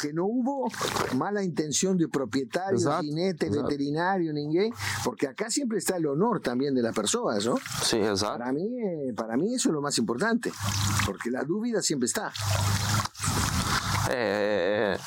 que 0.00 0.12
no 0.12 0.26
hubo 0.26 0.70
mala 1.16 1.42
intención 1.42 1.96
de 1.96 2.08
propietario, 2.08 2.78
jinete, 3.00 3.48
veterinario, 3.50 4.32
ninguém, 4.32 4.72
porque 5.04 5.26
acá 5.26 5.50
siempre 5.50 5.78
está 5.78 5.96
el 5.96 6.06
honor 6.06 6.40
también 6.40 6.74
de 6.74 6.82
las 6.82 6.94
personas, 6.94 7.44
¿no? 7.46 7.56
Sí, 7.82 7.96
exacto. 7.96 8.38
Para 8.38 8.52
mí, 8.52 8.66
eh, 8.80 9.12
para 9.14 9.36
mí 9.36 9.54
eso 9.54 9.68
es 9.68 9.74
lo 9.74 9.80
más 9.80 9.96
importante, 9.98 10.52
porque 11.06 11.30
la 11.30 11.42
duda 11.42 11.80
siempre 11.80 12.06
está. 12.06 12.32
É, 14.10 14.98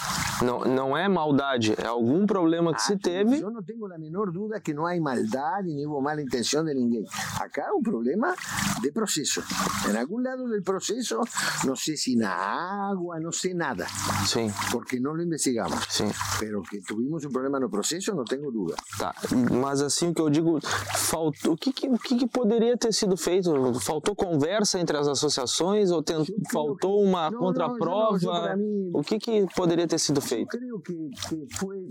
não, 0.41 0.59
não 0.61 0.97
é 0.97 1.07
maldade, 1.07 1.73
é 1.77 1.87
algum 1.87 2.25
problema 2.25 2.71
que 2.71 2.81
ah, 2.81 2.85
se 2.85 2.97
teve. 2.97 3.39
Eu 3.39 3.51
não 3.51 3.63
tenho 3.63 3.85
a 3.93 3.97
menor 3.97 4.31
dúvida 4.31 4.59
que 4.59 4.73
não 4.73 4.85
há 4.85 4.99
maldade 4.99 5.73
nem 5.73 5.85
houve 5.85 6.03
mala 6.03 6.21
intenção 6.21 6.63
de 6.63 6.73
ninguém. 6.73 7.05
Acá 7.39 7.67
é 7.67 7.71
um 7.71 7.81
problema 7.81 8.35
de 8.81 8.91
processo. 8.91 9.43
Em 9.89 9.97
algum 9.97 10.21
lado 10.21 10.47
do 10.47 10.61
processo, 10.63 11.19
não 11.65 11.75
sei 11.75 11.97
se 11.97 12.15
na 12.15 12.31
água, 12.31 13.19
não 13.19 13.31
sei 13.31 13.53
nada. 13.53 13.85
Sim. 14.25 14.51
Porque 14.71 14.99
não 14.99 15.13
lo 15.13 15.21
investigamos. 15.21 15.85
Sim. 15.89 16.11
Pero 16.39 16.61
que 16.63 16.81
tivemos 16.81 17.25
um 17.25 17.29
problema 17.29 17.59
no 17.59 17.69
processo, 17.69 18.15
não 18.15 18.23
tenho 18.23 18.51
dúvida. 18.51 18.77
Tá, 18.97 19.13
mas 19.51 19.81
assim 19.81 20.09
o 20.09 20.13
que 20.13 20.21
eu 20.21 20.29
digo, 20.29 20.59
faltou, 20.95 21.53
o 21.53 21.57
que, 21.57 21.71
que, 21.71 21.87
o 21.87 21.97
que, 21.97 22.17
que 22.17 22.27
poderia 22.27 22.77
ter 22.77 22.93
sido 22.93 23.17
feito? 23.17 23.51
Faltou 23.81 24.15
conversa 24.15 24.79
entre 24.79 24.97
as 24.97 25.07
associações 25.07 25.91
ou 25.91 26.01
tent, 26.03 26.27
faltou 26.51 27.01
uma 27.01 27.29
não, 27.29 27.39
contraprova? 27.39 28.55
Não, 28.55 28.57
mim, 28.57 28.84
o 28.93 29.01
que, 29.01 29.19
que 29.19 29.45
poderia 29.55 29.87
ter 29.87 29.99
sido 29.99 30.21
feito? 30.21 30.55
Eu 30.55 30.59
creio 30.59 30.79
que, 30.81 31.09
que 31.27 31.55
foi. 31.55 31.89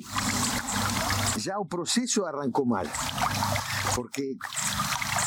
Já 1.39 1.59
o 1.59 1.67
processo 1.67 2.25
arrancou 2.25 2.67
mal. 2.67 2.87
Porque 3.95 4.37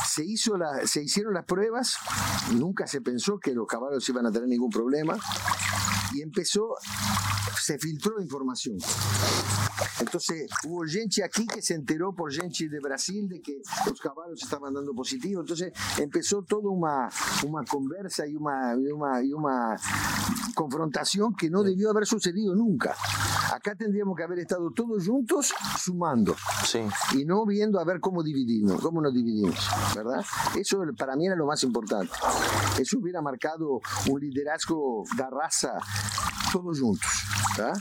se, 0.08 0.26
hizo 0.26 0.58
la, 0.58 0.86
se 0.86 1.04
hicieron 1.04 1.34
las 1.34 1.46
pruebas, 1.46 1.98
nunca 2.54 2.88
se 2.88 3.02
pensó 3.02 3.40
que 3.40 3.54
los 3.54 3.68
caballos 3.68 4.08
iban 4.10 4.26
a 4.26 4.32
tener 4.32 4.48
ningún 4.48 4.70
problema 4.70 5.18
y 6.14 6.22
empezó, 6.22 6.76
se 7.60 7.78
filtró 7.78 8.20
información. 8.22 8.78
Entonces 10.00 10.50
hubo 10.66 10.84
gente 10.86 11.24
aquí 11.24 11.46
que 11.48 11.62
se 11.62 11.74
enteró 11.74 12.14
por 12.14 12.32
gente 12.32 12.70
de 12.70 12.80
Brasil 12.80 13.28
de 13.28 13.42
que 13.42 13.62
los 13.86 14.00
caballos 14.00 14.42
estaban 14.42 14.74
dando 14.74 14.94
positivo. 14.94 15.42
Entonces 15.42 15.74
empezó 15.98 16.44
toda 16.44 16.70
una, 16.70 17.10
una 17.48 17.64
conversa 17.66 18.28
y 18.28 18.36
una, 18.36 18.76
y 18.76 18.92
una, 18.92 19.24
y 19.24 19.34
una 19.34 19.78
confrontación 20.54 21.36
que 21.36 21.50
no 21.50 21.64
debió 21.64 21.90
haber 21.90 22.06
sucedido 22.06 22.56
nunca. 22.56 22.96
Acá 23.54 23.76
tendríamos 23.76 24.16
que 24.18 24.24
haber 24.24 24.40
estado 24.40 24.72
todos 24.72 25.08
juntos 25.08 25.54
sumando 25.80 26.36
sí. 26.66 26.80
y 27.14 27.26
no 27.26 27.46
viendo 27.46 27.80
a 27.80 27.86
ver 27.86 28.00
cómo 28.00 28.22
dividirnos, 28.22 28.82
cómo 28.82 29.02
nos 29.02 29.14
dividimos, 29.14 29.56
¿verdad? 29.96 30.26
Eso 30.56 30.82
para 30.98 31.16
mí 31.16 31.28
era 31.28 31.36
lo 31.36 31.46
más 31.46 31.64
importante. 31.64 32.12
Eso 32.80 33.00
hubiera 33.00 33.22
marcado 33.22 33.80
un 34.10 34.20
liderazgo 34.20 35.04
de 35.16 35.24
raza 35.30 35.74
todos 36.52 36.80
juntos. 36.80 37.08
¿verdad? 37.58 37.74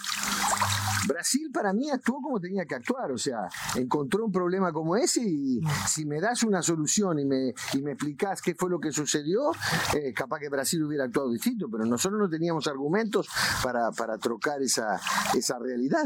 Brasil 1.07 1.51
para 1.53 1.73
mí 1.73 1.89
actuó 1.91 2.21
como 2.21 2.41
tenía 2.41 2.65
que 2.65 2.75
actuar, 2.75 3.13
o 3.13 3.19
sea, 3.19 3.49
encontró 3.77 4.25
un 4.25 4.33
problema 4.33 4.73
como 4.73 4.97
ese 4.97 5.23
y 5.23 5.61
si 5.87 6.05
me 6.05 6.21
das 6.21 6.43
una 6.43 6.63
solución 6.63 7.19
y 7.19 7.25
me, 7.25 7.55
y 7.75 7.83
me 7.83 7.93
explicás 7.93 8.43
qué 8.43 8.55
fue 8.55 8.71
lo 8.71 8.81
que 8.81 8.93
sucedió, 8.93 9.53
eh, 9.95 10.13
capaz 10.13 10.41
que 10.41 10.49
Brasil 10.49 10.83
hubiera 10.83 11.05
actuado 11.05 11.31
distinto, 11.31 11.69
pero 11.71 11.85
nosotros 11.85 12.21
no 12.21 12.29
teníamos 12.29 12.67
argumentos 12.67 13.29
para, 13.63 13.91
para 13.93 14.19
trocar 14.19 14.63
esa, 14.63 15.01
esa 15.35 15.59
realidad. 15.59 16.05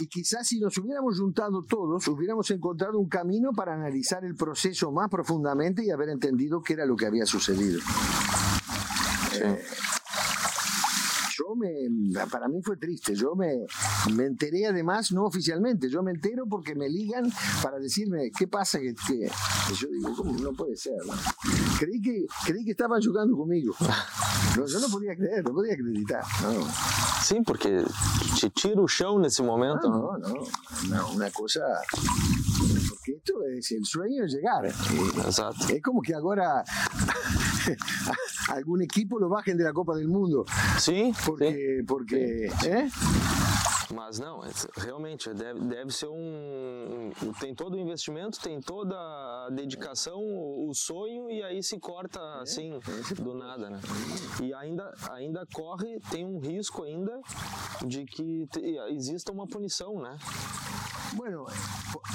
Y 0.00 0.06
quizás 0.08 0.48
si 0.48 0.58
nos 0.58 0.76
hubiéramos 0.78 1.18
juntado 1.18 1.62
todos, 1.62 2.08
hubiéramos 2.08 2.50
encontrado 2.50 2.98
un 2.98 3.08
camino 3.08 3.52
para 3.52 3.74
analizar 3.74 4.24
el 4.24 4.34
proceso 4.34 4.90
más 4.90 5.08
profundamente 5.08 5.84
y 5.84 5.90
haber 5.90 6.08
entendido 6.08 6.60
qué 6.60 6.72
era 6.72 6.86
lo 6.86 6.96
que 6.96 7.06
había 7.06 7.24
sucedido. 7.24 7.78
Eh, 9.34 9.62
yo 11.36 11.54
me, 11.54 12.26
para 12.26 12.48
mí 12.48 12.60
fue 12.62 12.76
triste, 12.76 13.14
yo 13.14 13.34
me, 13.34 13.66
me 14.14 14.26
enteré 14.26 14.66
además, 14.66 15.12
no 15.12 15.24
oficialmente, 15.24 15.88
yo 15.88 16.02
me 16.02 16.12
entero 16.12 16.44
porque 16.48 16.74
me 16.74 16.88
ligan 16.88 17.30
para 17.62 17.78
decirme, 17.78 18.30
¿qué 18.36 18.46
pasa? 18.46 18.78
Que, 18.78 18.94
que, 19.06 19.30
yo 19.74 19.88
digo, 19.88 20.14
¿cómo? 20.16 20.32
No 20.38 20.52
puede 20.52 20.76
ser. 20.76 20.94
Creí, 21.78 22.00
que, 22.00 22.26
creí 22.46 22.64
que 22.64 22.72
estaban 22.72 23.00
jugando 23.02 23.36
conmigo. 23.36 23.74
No, 24.56 24.66
yo 24.66 24.80
no 24.80 24.88
podía 24.88 25.16
creer, 25.16 25.44
no 25.44 25.52
podía 25.52 25.74
acreditar. 25.74 26.22
No. 26.42 26.66
Sí, 27.22 27.40
porque 27.46 27.84
te 28.40 28.50
tira 28.50 28.80
o 28.80 28.86
chão 28.86 29.18
nesse 29.18 29.42
momento. 29.42 29.88
No, 29.88 30.18
no, 30.18 30.34
no, 30.88 31.12
una 31.12 31.30
cosa 31.30 31.60
porque 32.88 33.12
esto 33.12 33.34
es 33.44 33.72
el 33.72 33.84
sueño 33.84 34.22
de 34.22 34.28
llegar. 34.28 34.66
Exacto. 34.66 35.66
Es 35.68 35.82
como 35.82 36.00
que 36.00 36.14
ahora 36.14 36.64
algún 38.48 38.82
equipo 38.82 39.18
lo 39.18 39.28
bajen 39.28 39.56
de 39.56 39.64
la 39.64 39.72
Copa 39.72 39.94
del 39.94 40.08
Mundo. 40.08 40.44
Sim. 40.78 41.12
Porque. 41.24 41.78
Sim. 41.78 41.84
porque 41.86 42.50
sim. 42.60 42.68
É? 42.68 42.88
Mas 43.92 44.18
não, 44.18 44.40
realmente 44.76 45.32
deve, 45.34 45.60
deve 45.60 45.90
ser 45.90 46.08
um. 46.08 47.10
Tem 47.38 47.54
todo 47.54 47.74
o 47.74 47.78
investimento, 47.78 48.40
tem 48.40 48.58
toda 48.60 48.96
a 48.96 49.50
dedicação, 49.50 50.18
o 50.18 50.72
sonho, 50.74 51.30
e 51.30 51.42
aí 51.42 51.62
se 51.62 51.78
corta 51.78 52.18
assim, 52.40 52.80
do 53.16 53.34
nada, 53.34 53.68
né? 53.68 53.80
E 54.42 54.54
ainda, 54.54 54.94
ainda 55.10 55.46
corre, 55.52 56.00
tem 56.10 56.24
um 56.24 56.38
risco 56.38 56.84
ainda 56.84 57.20
de 57.86 58.06
que 58.06 58.48
exista 58.88 59.30
uma 59.30 59.46
punição, 59.46 60.00
né? 60.00 60.16
Bueno, 61.16 61.44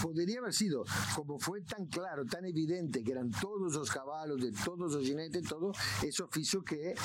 podría 0.02 0.40
haber 0.40 0.54
sido, 0.54 0.84
como 1.16 1.38
fue 1.40 1.62
tan 1.62 1.86
claro, 1.86 2.26
tan 2.26 2.46
evidente 2.46 3.04
que 3.04 3.12
eran 3.12 3.30
todos 3.30 3.74
los 3.76 3.92
caballos, 3.92 4.40
de 4.42 4.52
todos 4.52 4.94
los 4.94 5.04
jinetes, 5.04 5.44
todo, 5.48 5.72
eso 6.04 6.28
hizo 6.36 6.62
que 6.62 6.96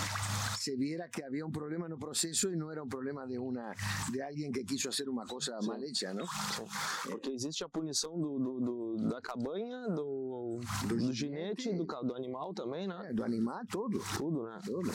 se 0.58 0.76
viera 0.76 1.08
que 1.08 1.24
había 1.24 1.44
un 1.44 1.50
problema 1.50 1.86
en 1.86 1.92
el 1.92 1.98
proceso 1.98 2.48
y 2.48 2.56
no 2.56 2.70
era 2.70 2.82
un 2.82 2.88
problema 2.88 3.26
de 3.26 3.36
una 3.36 3.74
de 4.12 4.22
alguien 4.22 4.52
que 4.52 4.64
quiso 4.64 4.90
hacer 4.90 5.08
una 5.08 5.26
cosa 5.26 5.60
Sim. 5.60 5.68
mal 5.68 5.82
hecha, 5.82 6.14
não? 6.14 6.24
Sim. 6.24 6.64
Porque 7.10 7.30
existe 7.30 7.64
a 7.64 7.68
punição 7.68 8.18
do, 8.18 8.38
do, 8.38 8.60
do 8.60 9.08
da 9.08 9.20
cabanha, 9.20 9.88
do, 9.88 10.60
do, 10.86 10.96
do 10.96 11.12
ginete, 11.12 11.74
do, 11.74 11.84
do 11.84 12.14
animal 12.14 12.54
também, 12.54 12.86
né? 12.86 13.08
É, 13.08 13.12
do 13.12 13.24
animal, 13.24 13.60
tudo. 13.68 13.98
Tudo, 14.16 14.44
né? 14.44 14.58
Tudo. 14.64 14.90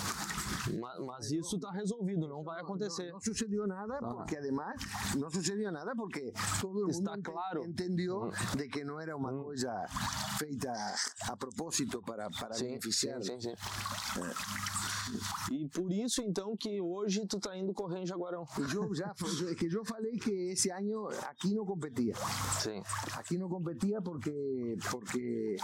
Mas, 0.80 1.00
mas 1.06 1.32
isso 1.32 1.58
está 1.58 1.72
resolvido, 1.72 2.28
não 2.28 2.44
vai 2.44 2.62
acontecer. 2.62 3.08
Não, 3.08 3.14
não 3.14 3.20
sucedeu 3.20 3.68
nada, 3.68 4.00
ah. 4.02 4.14
porque 4.16 4.38
además 4.38 4.82
não 5.18 5.30
sucedeu 5.30 5.72
nada 5.72 5.94
porque 5.96 6.32
todo 6.62 6.87
mundo 6.88 7.10
Está 7.10 7.32
claro. 7.32 7.65
entendeu 7.65 8.17
uhum. 8.17 8.32
de 8.56 8.67
que 8.67 8.84
não 8.84 9.00
era 9.00 9.15
uma 9.15 9.32
uhum. 9.32 9.43
coisa 9.43 9.86
feita 10.38 10.71
a 11.21 11.36
propósito 11.36 12.02
para, 12.02 12.30
para 12.30 12.54
sim, 12.54 12.65
beneficiar. 12.65 13.21
Sim, 13.23 13.39
sim. 13.39 13.52
É. 13.52 14.88
E 15.52 15.67
por 15.69 15.91
isso, 15.91 16.21
então, 16.21 16.56
que 16.58 16.82
hoje 16.82 17.26
tu 17.26 17.39
tá 17.39 17.58
indo 17.58 17.73
correr 17.73 18.02
em 18.02 18.06
Jaguarão. 18.06 18.45
Eu 18.73 18.93
já 18.93 19.13
que 19.58 19.65
eu 19.73 19.86
falei 19.86 20.17
que 20.19 20.52
esse 20.52 20.69
ano 20.69 21.08
aqui 21.30 21.54
não 21.54 21.65
competia. 21.65 22.13
Sim. 22.60 22.82
Aqui 23.13 23.38
não 23.38 23.50
competia 23.50 24.02
porque 24.02 24.78
porque 24.91 25.56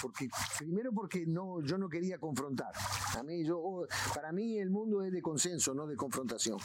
porque 0.00 0.28
primeiro 0.56 0.92
porque 0.92 1.26
não 1.26 1.60
eu 1.60 1.78
não 1.78 1.88
queria 1.88 2.18
confrontar. 2.18 2.70
A 3.18 3.22
mim, 3.22 3.42
eu, 3.42 3.86
para 4.14 4.32
mim 4.32 4.56
el 4.56 4.70
mundo 4.70 5.02
es 5.04 5.12
de 5.12 5.20
consenso, 5.20 5.74
no 5.74 5.86
de 5.86 5.96
confrontación. 5.96 6.58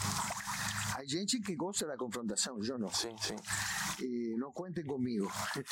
Hay 0.95 1.07
gente 1.07 1.39
que 1.41 1.55
gosta 1.55 1.85
da 1.85 1.95
confrontação, 1.95 2.59
eu 2.63 2.77
não. 2.77 2.89
Sim, 2.89 3.15
sim. 3.19 3.35
E 3.35 3.76
não 4.37 4.51
contem 4.51 4.83
comigo. 4.83 5.31
Então, 5.51 5.63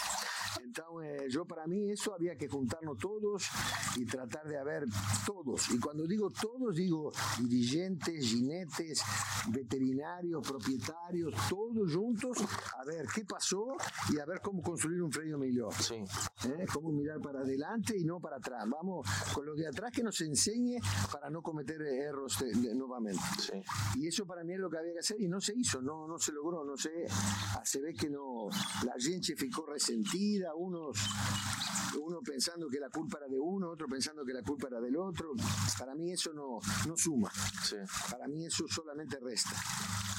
eh, 1.03 1.27
yo 1.29 1.45
para 1.45 1.67
mí 1.67 1.91
eso 1.91 2.13
había 2.13 2.35
que 2.35 2.47
juntarnos 2.47 2.97
todos 2.97 3.49
y 3.97 4.05
tratar 4.05 4.47
de 4.47 4.57
haber 4.57 4.85
todos. 5.25 5.69
Y 5.71 5.79
cuando 5.79 6.05
digo 6.05 6.29
todos, 6.29 6.75
digo 6.75 7.11
dirigentes, 7.39 8.25
jinetes, 8.25 9.01
veterinarios, 9.49 10.47
propietarios, 10.47 11.33
todos 11.49 11.93
juntos, 11.93 12.37
a 12.77 12.85
ver 12.85 13.05
qué 13.13 13.25
pasó 13.25 13.75
y 14.13 14.19
a 14.19 14.25
ver 14.25 14.41
cómo 14.41 14.61
construir 14.61 15.01
un 15.01 15.11
freio 15.11 15.37
mejor. 15.37 15.73
Sí. 15.73 15.95
¿Eh? 15.95 16.65
Cómo 16.73 16.91
mirar 16.91 17.19
para 17.21 17.39
adelante 17.41 17.97
y 17.97 18.03
no 18.03 18.19
para 18.19 18.37
atrás. 18.37 18.65
Vamos 18.67 19.07
con 19.33 19.45
lo 19.45 19.55
de 19.55 19.67
atrás 19.67 19.91
que 19.91 20.03
nos 20.03 20.19
enseñe 20.21 20.77
para 21.11 21.29
no 21.29 21.41
cometer 21.41 21.81
errores 21.81 22.43
nuevamente. 22.75 23.21
Sí. 23.39 23.63
Y 23.99 24.07
eso 24.07 24.25
para 24.25 24.43
mí 24.43 24.53
es 24.53 24.59
lo 24.59 24.69
que 24.69 24.77
había 24.77 24.93
que 24.93 24.99
hacer 24.99 25.21
y 25.21 25.27
no 25.27 25.39
se 25.39 25.53
hizo, 25.55 25.81
no, 25.81 26.07
no 26.07 26.17
se 26.17 26.31
logró, 26.31 26.63
no 26.65 26.75
sé, 26.75 27.05
se 27.63 27.81
ve 27.81 27.93
que 27.93 28.09
no, 28.09 28.47
la 28.83 28.93
gente 28.99 29.35
ficó 29.35 29.65
resentida, 29.65 30.54
unos, 30.55 30.97
uno 32.01 32.19
pensando 32.21 32.67
que 32.67 32.79
la 32.79 32.89
culpa 32.89 33.17
era 33.19 33.27
de 33.27 33.39
uno, 33.39 33.71
otro 33.71 33.87
pensando 33.87 34.23
que 34.23 34.33
la 34.33 34.41
culpa 34.41 34.67
era 34.67 34.79
del 34.79 34.95
otro. 34.97 35.31
Para 35.77 35.95
mí 35.95 36.11
eso 36.11 36.33
no, 36.33 36.59
no 36.87 36.97
suma. 36.97 37.31
Para 38.09 38.27
mí 38.27 38.45
eso 38.45 38.65
solamente 38.67 39.17
resta. 39.19 39.55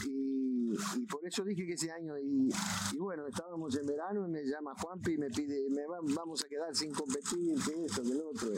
Y, 0.07 1.07
por 1.09 1.27
eso 1.27 1.42
dije 1.44 1.64
que 1.64 1.72
ese 1.72 1.90
año, 1.90 2.14
y, 2.18 2.51
bueno, 2.99 3.27
estábamos 3.27 3.75
en 3.77 3.87
verano 3.87 4.27
y 4.27 4.31
me 4.31 4.44
llama 4.44 4.75
Juanpi 4.77 5.12
y 5.12 5.18
me 5.18 5.29
pide, 5.29 5.70
me 5.70 5.83
vamos 6.14 6.44
a 6.44 6.49
quedar 6.49 6.75
sin 6.75 6.92
competir, 6.92 7.55
que 7.64 7.85
esto, 7.85 8.03
que 8.03 8.12
el 8.12 8.22
otro. 8.22 8.51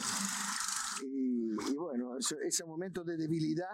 Y, 1.03 1.55
bueno, 1.77 2.17
ese 2.19 2.65
momento 2.65 3.05
de 3.05 3.17
debilidad 3.17 3.71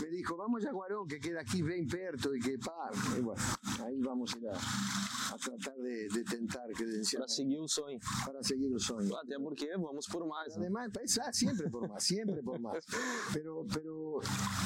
me 0.00 0.08
dijo, 0.08 0.36
vamos 0.36 0.64
a 0.64 0.72
Guarón, 0.72 1.06
que 1.06 1.20
queda 1.20 1.40
aquí 1.40 1.62
bien 1.62 1.86
perto 1.86 2.34
y 2.34 2.40
que 2.40 2.58
par. 2.58 2.92
Y 3.16 3.20
bueno, 3.20 3.42
ahí 3.84 4.00
vamos 4.00 4.34
a 4.34 4.38
ir 4.38 4.48
a, 4.48 4.54
a 4.54 5.36
tratar 5.36 5.76
de, 5.76 6.08
de 6.08 6.24
tentar 6.24 6.68
credenciar. 6.74 7.20
Para 7.20 7.28
seguir 7.32 7.58
o 7.60 7.68
sonho. 7.68 7.98
Para 8.24 8.42
seguir 8.42 8.74
o 8.74 8.78
sonho. 8.78 9.16
Até 9.16 9.36
porque 9.38 9.68
vamos 9.76 10.06
por 10.06 10.26
más. 10.26 10.56
Además, 10.56 10.90
ah, 11.22 11.32
siempre 11.32 11.68
por 11.70 11.88
más, 11.88 12.02
siempre 12.02 12.42
por 12.42 12.58
más. 12.60 12.84
Pero, 13.32 13.64
pero 13.72 14.20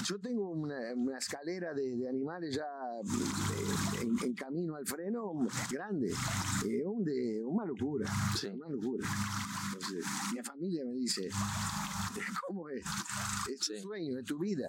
yo 0.04 0.18
tengo 0.18 0.50
una, 0.50 0.94
una 0.94 1.18
escalera 1.18 1.74
de, 1.74 1.96
de, 1.96 2.08
animales 2.08 2.54
ya 2.54 2.64
eh, 2.64 4.02
en, 4.02 4.16
en, 4.22 4.34
camino 4.34 4.74
al 4.76 4.86
freno 4.86 5.32
grande. 5.70 6.12
Eh, 6.66 6.84
un 6.86 7.04
de, 7.04 7.42
una 7.44 7.64
locura. 7.64 8.06
Sí. 8.36 8.48
Una 8.48 8.68
locura. 8.68 9.06
Entonces, 9.66 10.04
mi 10.32 10.42
familia 10.42 10.84
me 10.84 10.94
dice, 10.94 11.28
¿cómo 12.46 12.68
es? 12.68 12.84
Es 13.50 13.58
tu 13.60 13.74
sí. 13.74 13.80
sueño, 13.80 14.18
es 14.18 14.24
tu 14.24 14.38
vida. 14.38 14.68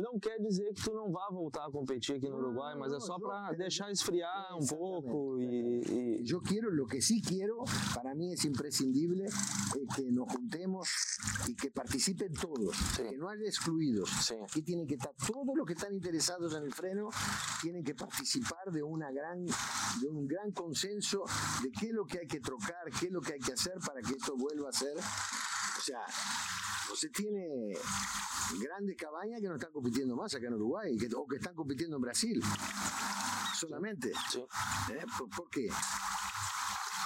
Não 0.00 0.18
quer 0.18 0.40
dizer 0.40 0.74
que 0.74 0.82
tu 0.82 0.92
não 0.92 1.12
vá 1.12 1.28
voltar 1.30 1.66
a 1.66 1.70
competir 1.70 2.16
aqui 2.16 2.28
no 2.28 2.36
Uruguai, 2.38 2.74
mas 2.76 2.92
é 2.92 2.98
só 2.98 3.16
para 3.18 3.52
deixar 3.52 3.92
esfriar 3.92 4.56
um 4.56 4.66
pouco 4.66 5.38
e, 5.38 5.82
e... 5.88 6.24
Eu 6.28 6.40
quero, 6.40 6.70
lo 6.70 6.86
que 6.86 7.00
sí 7.00 7.20
quero, 7.20 7.62
para 7.94 8.12
mim 8.14 8.32
é 8.32 8.46
imprescindível 8.46 9.24
é 9.24 9.94
que 9.94 10.10
nos 10.10 10.32
juntemos 10.32 10.88
e 11.48 11.54
que 11.54 11.70
participen 11.70 12.32
todos, 12.32 12.74
sí. 12.96 13.04
que 13.04 13.16
não 13.16 13.28
haja 13.28 13.44
excluídos. 13.44 14.10
Sí. 14.10 14.34
Aquí 14.42 14.62
tienen 14.62 14.86
que 14.86 14.94
estar 14.94 15.14
todos 15.14 15.54
los 15.54 15.66
que 15.66 15.74
están 15.74 15.94
interesados 15.94 16.54
en 16.54 16.64
el 16.64 16.72
freno, 16.72 17.08
tienen 17.60 17.84
que 17.84 17.94
participar 17.94 18.72
de 18.72 18.82
una 18.82 19.12
gran, 19.12 19.44
de 19.44 20.08
un 20.10 20.26
gran 20.26 20.50
consenso 20.52 21.22
de 21.62 21.70
qué 21.70 21.86
es 21.88 21.92
lo 21.92 22.04
que 22.04 22.18
hay 22.20 22.26
que 22.26 22.40
trocar, 22.40 22.90
qué 22.98 23.06
es 23.06 23.12
lo 23.12 23.20
que 23.20 23.34
hay 23.34 23.40
que 23.40 23.52
hacer 23.52 23.74
para 23.86 24.00
que 24.00 24.14
esto 24.14 24.34
vuelva 24.36 24.70
a 24.70 24.72
ser. 24.72 24.96
O 25.84 25.86
sea, 25.86 26.00
usted 26.90 27.10
tiene 27.10 27.74
grandes 28.58 28.96
cabañas 28.96 29.38
que 29.38 29.48
no 29.48 29.56
están 29.56 29.70
compitiendo 29.70 30.16
más 30.16 30.34
acá 30.34 30.46
en 30.46 30.54
Uruguay 30.54 30.96
que, 30.96 31.14
o 31.14 31.26
que 31.26 31.36
están 31.36 31.54
compitiendo 31.54 31.96
en 31.96 32.02
Brasil 32.02 32.42
solamente. 33.54 34.10
Sí. 34.30 34.38
¿Eh? 34.92 35.04
¿Por, 35.18 35.28
¿Por 35.28 35.50
qué? 35.50 35.68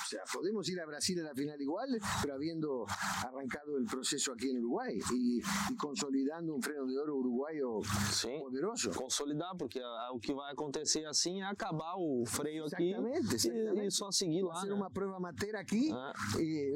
Sea, 0.09 0.23
podemos 0.33 0.67
ir 0.71 0.81
a 0.81 0.87
Brasil 0.87 1.21
a 1.21 1.23
la 1.23 1.35
final 1.35 1.61
igual, 1.61 2.01
pero 2.23 2.33
habiendo 2.33 2.87
arrancado 3.27 3.77
el 3.77 3.85
proceso 3.85 4.33
aquí 4.33 4.49
en 4.49 4.59
Uruguay 4.61 4.99
y, 5.13 5.39
y 5.39 5.77
consolidando 5.77 6.55
um 6.55 6.63
freno 6.63 6.87
de 6.87 6.99
ouro 6.99 7.17
uruguaio 7.17 7.81
Sim, 8.11 8.41
poderoso. 8.41 8.91
Consolidar, 8.93 9.55
porque 9.59 9.83
o 10.15 10.19
que 10.19 10.33
vai 10.33 10.51
acontecer 10.51 11.05
assim 11.05 11.43
é 11.43 11.45
acabar 11.45 11.93
o 11.99 12.25
freio 12.25 12.65
aqui 12.65 12.95
exatamente. 12.95 13.49
E, 13.49 13.87
e, 13.87 13.91
só 13.91 14.11
seguir 14.11 14.43
lá. 14.45 14.55
Fazer 14.55 14.69
né? 14.69 14.77
uma 14.77 14.91
prova 14.91 15.21
mateira 15.21 15.61
aqui, 15.61 15.91
ah. 15.93 16.15
e, 16.39 16.73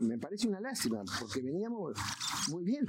me 0.00 0.18
parece 0.18 0.48
uma 0.48 0.58
lástima, 0.58 1.04
porque 1.20 1.40
veníamos 1.40 1.96
muito 2.48 2.64
bem. 2.64 2.84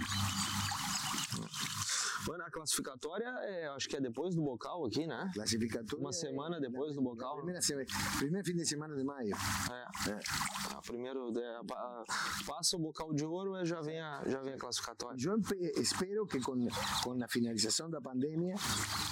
Mano, 2.27 2.43
a 2.43 2.49
classificatória 2.49 3.27
é, 3.27 3.67
acho 3.67 3.87
que 3.87 3.95
é 3.95 4.01
depois 4.01 4.35
do 4.35 4.41
bocal 4.41 4.85
aqui, 4.85 5.05
né? 5.05 5.29
Classificatória. 5.33 6.01
Uma 6.01 6.11
semana 6.11 6.59
depois 6.59 6.95
do 6.95 7.01
bocal. 7.01 7.35
Primeira 7.37 7.61
semana, 7.61 7.85
primeiro 8.17 8.45
fim 8.45 8.55
de 8.55 8.65
semana 8.65 8.95
de 8.95 9.03
maio. 9.03 9.35
É. 9.71 10.11
é. 10.11 10.19
Ah, 10.73 10.81
primeiro, 10.85 11.31
é, 11.37 11.61
passa 12.45 12.77
o 12.77 12.79
bocal 12.79 13.13
de 13.13 13.25
ouro 13.25 13.61
e 13.61 13.65
já 13.65 13.81
vem 13.81 13.99
a, 13.99 14.23
já 14.27 14.41
vem 14.41 14.53
a 14.53 14.57
classificatória. 14.57 15.17
Eu 15.23 15.81
espero 15.81 16.25
que 16.25 16.39
com, 16.39 16.67
com 17.03 17.23
a 17.23 17.27
finalização 17.27 17.89
da 17.89 18.01
pandemia 18.01 18.55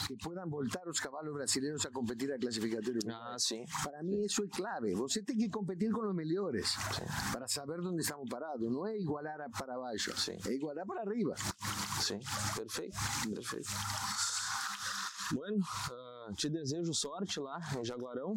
que 0.08 0.16
puedan 0.18 0.48
voltar 0.48 0.88
os 0.88 1.00
cavalos 1.00 1.34
brasileiros 1.34 1.86
a 1.86 1.92
competir 1.92 2.32
a 2.32 2.40
classificatória. 2.40 3.00
Ah, 3.08 3.36
sim. 3.38 3.64
Para 3.84 4.04
mim 4.04 4.22
isso 4.24 4.44
é 4.44 4.48
clave. 4.48 4.94
Você 4.96 5.22
tem 5.22 5.38
que 5.38 5.50
competir 5.50 5.92
com 5.92 6.02
os 6.02 6.16
melhores 6.16 6.70
sim. 6.70 7.32
para 7.32 7.48
saber 7.48 7.80
onde 7.80 8.02
estamos 8.02 8.28
parados. 8.30 8.72
Não 8.72 8.88
é 8.88 8.98
igualar 8.98 9.38
para 9.52 9.78
baixo, 9.78 10.18
sim. 10.18 10.38
é 10.48 10.54
igualar 10.54 10.86
para 10.86 11.02
arriba. 11.02 11.36
Sim, 12.02 12.20
perfeito, 12.56 12.98
perfeito. 13.34 13.70
Bueno, 15.32 15.58
uh, 15.58 16.34
te 16.36 16.50
desejo 16.50 16.94
sorte 16.94 17.40
lá 17.40 17.60
em 17.78 17.84
Jaguarão. 17.84 18.36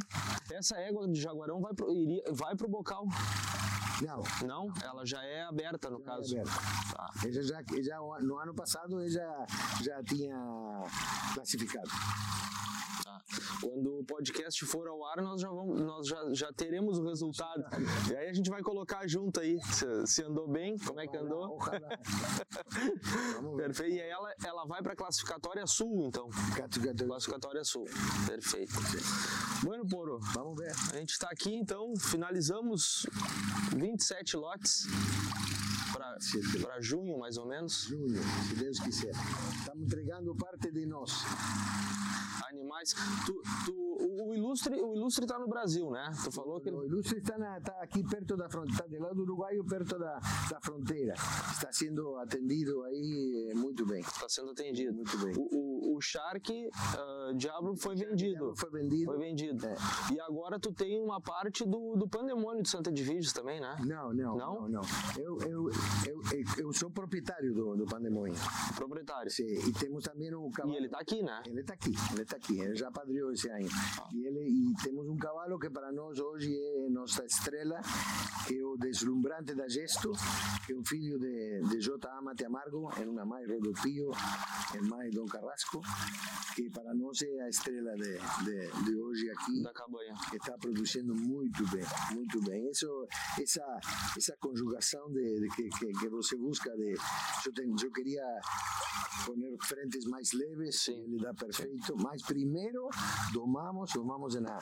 Essa 0.50 0.79
égua 0.79 1.07
de 1.09 1.20
Jaguarão 1.20 1.61
vai 1.61 1.74
pro, 1.74 1.92
iria, 1.92 2.22
vai 2.33 2.57
pro 2.57 2.68
bocal. 2.68 3.05
Não. 4.02 4.22
Não? 4.46 4.72
Ela 4.83 5.05
já 5.05 5.22
é 5.22 5.42
aberta, 5.42 5.90
no 5.90 5.98
já 5.98 6.05
caso. 6.05 6.37
É 6.37 6.40
aberta. 6.40 6.61
Tá. 6.92 7.11
Já, 7.31 7.62
já, 7.83 8.00
no 8.20 8.38
ano 8.38 8.55
passado 8.55 9.00
ele 9.00 9.11
já, 9.11 9.46
já 9.83 10.02
tinha 10.02 10.37
classificado. 11.35 11.88
Quando 13.60 14.00
o 14.00 14.04
podcast 14.04 14.64
for 14.66 14.86
ao 14.86 15.04
ar, 15.04 15.22
nós 15.22 15.40
já, 15.40 15.48
vamos, 15.48 15.80
nós 15.80 16.06
já, 16.06 16.32
já 16.32 16.52
teremos 16.52 16.98
o 16.98 17.04
resultado. 17.04 17.64
E 18.10 18.16
aí 18.16 18.28
a 18.28 18.32
gente 18.32 18.48
vai 18.50 18.62
colocar 18.62 19.06
junto 19.06 19.40
aí 19.40 19.58
se, 19.64 20.06
se 20.06 20.22
andou 20.22 20.48
bem, 20.48 20.76
como 20.78 21.00
é 21.00 21.06
que 21.06 21.16
andou. 21.16 21.58
Perfeito. 23.56 23.94
E 23.94 24.00
aí 24.00 24.08
ela, 24.08 24.34
ela 24.44 24.66
vai 24.66 24.82
para 24.82 24.92
a 24.92 24.96
classificatória 24.96 25.66
sul, 25.66 26.06
então. 26.06 26.28
Classificatória 27.06 27.64
sul. 27.64 27.84
Perfeito. 28.26 28.74
Bueno, 29.62 29.86
Poro. 29.86 30.18
Vamos 30.34 30.56
ver. 30.56 30.72
A 30.92 30.96
gente 30.96 31.10
está 31.10 31.28
aqui, 31.30 31.54
então, 31.54 31.94
finalizamos 31.96 33.06
27 33.76 34.36
lotes 34.36 34.86
para 36.62 36.81
junho, 36.81 37.18
mais 37.18 37.37
ou 37.37 37.46
menos. 37.46 37.85
Junho, 37.85 38.22
se 38.48 38.55
Deus 38.55 38.81
quiser. 38.81 39.12
Estamos 39.59 39.85
entregando 39.85 40.35
parte 40.35 40.70
de 40.72 40.87
nós 40.87 41.12
animais. 42.48 42.94
Tu, 43.26 43.42
tu, 43.64 43.86
o, 44.06 44.34
ilustre 44.34 44.80
o 44.80 44.94
ilustre 44.94 45.24
está 45.24 45.38
no 45.38 45.48
Brasil, 45.48 45.90
né? 45.90 46.10
Tu 46.24 46.32
falou 46.32 46.60
que 46.60 46.70
o 46.70 46.84
ilustre 46.84 47.18
está, 47.18 47.36
tá 47.60 47.76
aqui 47.80 48.02
perto 48.04 48.36
da 48.36 48.48
fronteira, 48.48 48.84
está 48.84 48.86
do 48.86 49.02
lado 49.02 49.22
uruguaio, 49.22 49.64
perto 49.64 49.98
da, 49.98 50.18
da 50.50 50.60
fronteira. 50.60 51.14
Está 51.52 51.72
sendo 51.72 52.16
atendido 52.16 52.82
aí 52.84 53.52
muito 53.54 53.86
bem. 53.86 54.00
Está 54.00 54.28
sendo 54.28 54.50
atendido. 54.50 54.94
Muito 54.94 55.18
bem. 55.18 55.34
O, 55.36 55.92
o, 55.92 55.96
o 55.96 56.00
Shark 56.00 56.50
uh, 56.52 57.34
Diablo 57.34 57.76
foi 57.76 57.96
vendido. 57.96 58.54
Foi 58.56 58.70
vendido. 58.70 59.04
Foi 59.06 59.18
vendido. 59.18 59.66
É. 59.66 59.76
E 60.12 60.20
agora 60.20 60.58
tu 60.58 60.72
tem 60.72 61.00
uma 61.00 61.20
parte 61.20 61.64
do, 61.64 61.96
do 61.96 62.08
Pandemônio 62.08 62.62
de 62.62 62.68
Santa 62.68 62.90
Edviges 62.90 63.32
também, 63.32 63.60
né? 63.60 63.76
Não, 63.80 64.12
não, 64.12 64.36
Não? 64.36 64.54
não, 64.62 64.68
não. 64.68 64.82
Eu, 65.18 65.38
eu, 65.42 65.70
eu, 66.06 66.22
eu, 66.58 66.72
sou 66.72 66.90
proprietário 66.90 67.54
do, 67.54 67.76
do 67.76 67.86
Pandemônio. 67.86 68.34
Proprietário. 68.74 69.30
Sim, 69.30 69.46
e 69.46 69.72
temos 69.72 70.04
também 70.04 70.32
o 70.34 70.50
cavalo. 70.50 70.74
E 70.74 70.76
ele 70.76 70.88
tá 70.88 70.98
aqui, 71.00 71.22
né? 71.22 71.42
Ele 71.46 71.60
está 71.60 71.74
aqui, 71.74 71.94
ele 72.12 72.22
está 72.22 72.36
aqui, 72.36 72.60
ele 72.60 72.74
já 72.74 72.90
padriou 72.90 73.32
esse 73.32 73.48
ano. 73.48 73.68
E, 74.12 74.26
ele, 74.26 74.40
e 74.40 74.74
temos 74.82 75.09
um 75.09 75.16
cavalo 75.16 75.59
que 75.59 75.70
para 75.70 75.92
nós 75.92 76.18
hoje 76.18 76.54
é 76.54 76.88
nossa 76.90 77.24
estrela, 77.24 77.80
que 78.46 78.59
é 78.59 78.64
o 78.64 78.76
Deslumbrante 78.76 79.54
da 79.54 79.68
Gesto, 79.68 80.12
que 80.66 80.72
é 80.72 80.76
um 80.76 80.85
filho 80.85 81.18
de, 81.18 81.61
de 81.68 81.80
J. 81.80 82.09
Amate 82.18 82.44
Amargo, 82.44 82.88
é 82.96 83.09
uma 83.09 83.24
mãe 83.24 83.44
Rodopio, 83.46 84.11
é 84.74 84.80
mãe 84.80 85.11
Dom 85.11 85.26
Carrasco, 85.26 85.80
que 86.54 86.70
para 86.70 86.94
nós 86.94 87.20
é 87.22 87.42
a 87.42 87.48
estrela 87.48 87.94
de, 87.96 88.18
de, 88.44 88.85
de 88.85 88.96
hoje 88.96 89.30
aqui. 89.30 89.62
Da 89.62 89.72
cabanha. 89.72 90.14
que 90.30 90.37
está 90.37 90.56
produzindo 90.59 91.14
muito 91.14 91.66
bem, 91.68 91.85
muito 92.12 92.40
bem. 92.42 92.70
Isso, 92.70 92.87
essa, 93.40 93.80
essa 94.16 94.37
conjugação 94.40 95.11
de, 95.11 95.40
de 95.40 95.48
que, 95.54 95.68
que, 95.68 95.87
que 95.92 96.09
você 96.09 96.37
busca 96.37 96.70
de, 96.76 96.94
eu, 97.46 97.52
tenho, 97.52 97.74
eu 97.82 97.92
queria 97.92 98.24
poner 99.24 99.56
frentes 99.61 100.04
mais 100.06 100.32
leves, 100.32 100.82
Sim. 100.82 101.02
ele 101.04 101.18
dá 101.18 101.32
perfeito. 101.35 101.96
Mas 101.96 102.22
primeiro 102.22 102.88
domamos, 103.32 103.86
domamos 103.92 104.35
na, 104.37 104.59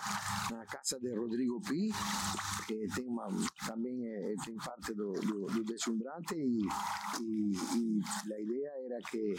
na 0.51 0.67
casa 0.67 0.99
de 1.01 1.15
Rodrigo 1.15 1.61
Pi, 1.61 1.93
que 2.67 2.87
tem 2.95 3.07
uma, 3.07 3.29
é, 3.29 4.35
tem 4.45 4.57
parte 4.57 4.95
do 4.95 5.13
deslumbrante 5.65 6.35
e, 6.35 6.67
e, 7.21 7.53
e 7.53 8.33
a 8.33 8.41
ideia 8.41 8.71
era 8.87 8.99
que 9.11 9.35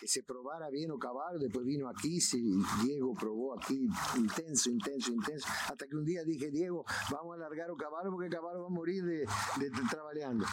que 0.00 0.08
se 0.08 0.22
probara 0.22 0.70
bien 0.70 0.90
o 0.90 0.98
cavalo, 0.98 1.38
después 1.38 1.64
vino 1.66 1.86
aquí, 1.86 2.20
se, 2.20 2.38
Diego 2.82 3.14
probó 3.14 3.54
aquí 3.58 3.86
intenso, 4.16 4.70
intenso, 4.70 5.12
intenso, 5.12 5.46
hasta 5.68 5.86
que 5.86 5.94
un 5.94 6.04
día 6.04 6.24
dije, 6.24 6.50
Diego, 6.50 6.84
vamos 7.10 7.32
a 7.32 7.34
alargar 7.36 7.70
o 7.70 7.76
cavalo 7.76 8.10
porque 8.10 8.28
o 8.28 8.30
cavalo 8.30 8.62
va 8.62 8.66
a 8.66 8.70
morir 8.70 9.04
de, 9.04 9.26
de, 9.58 9.70
de 9.70 9.88
trabalhando. 9.90 10.46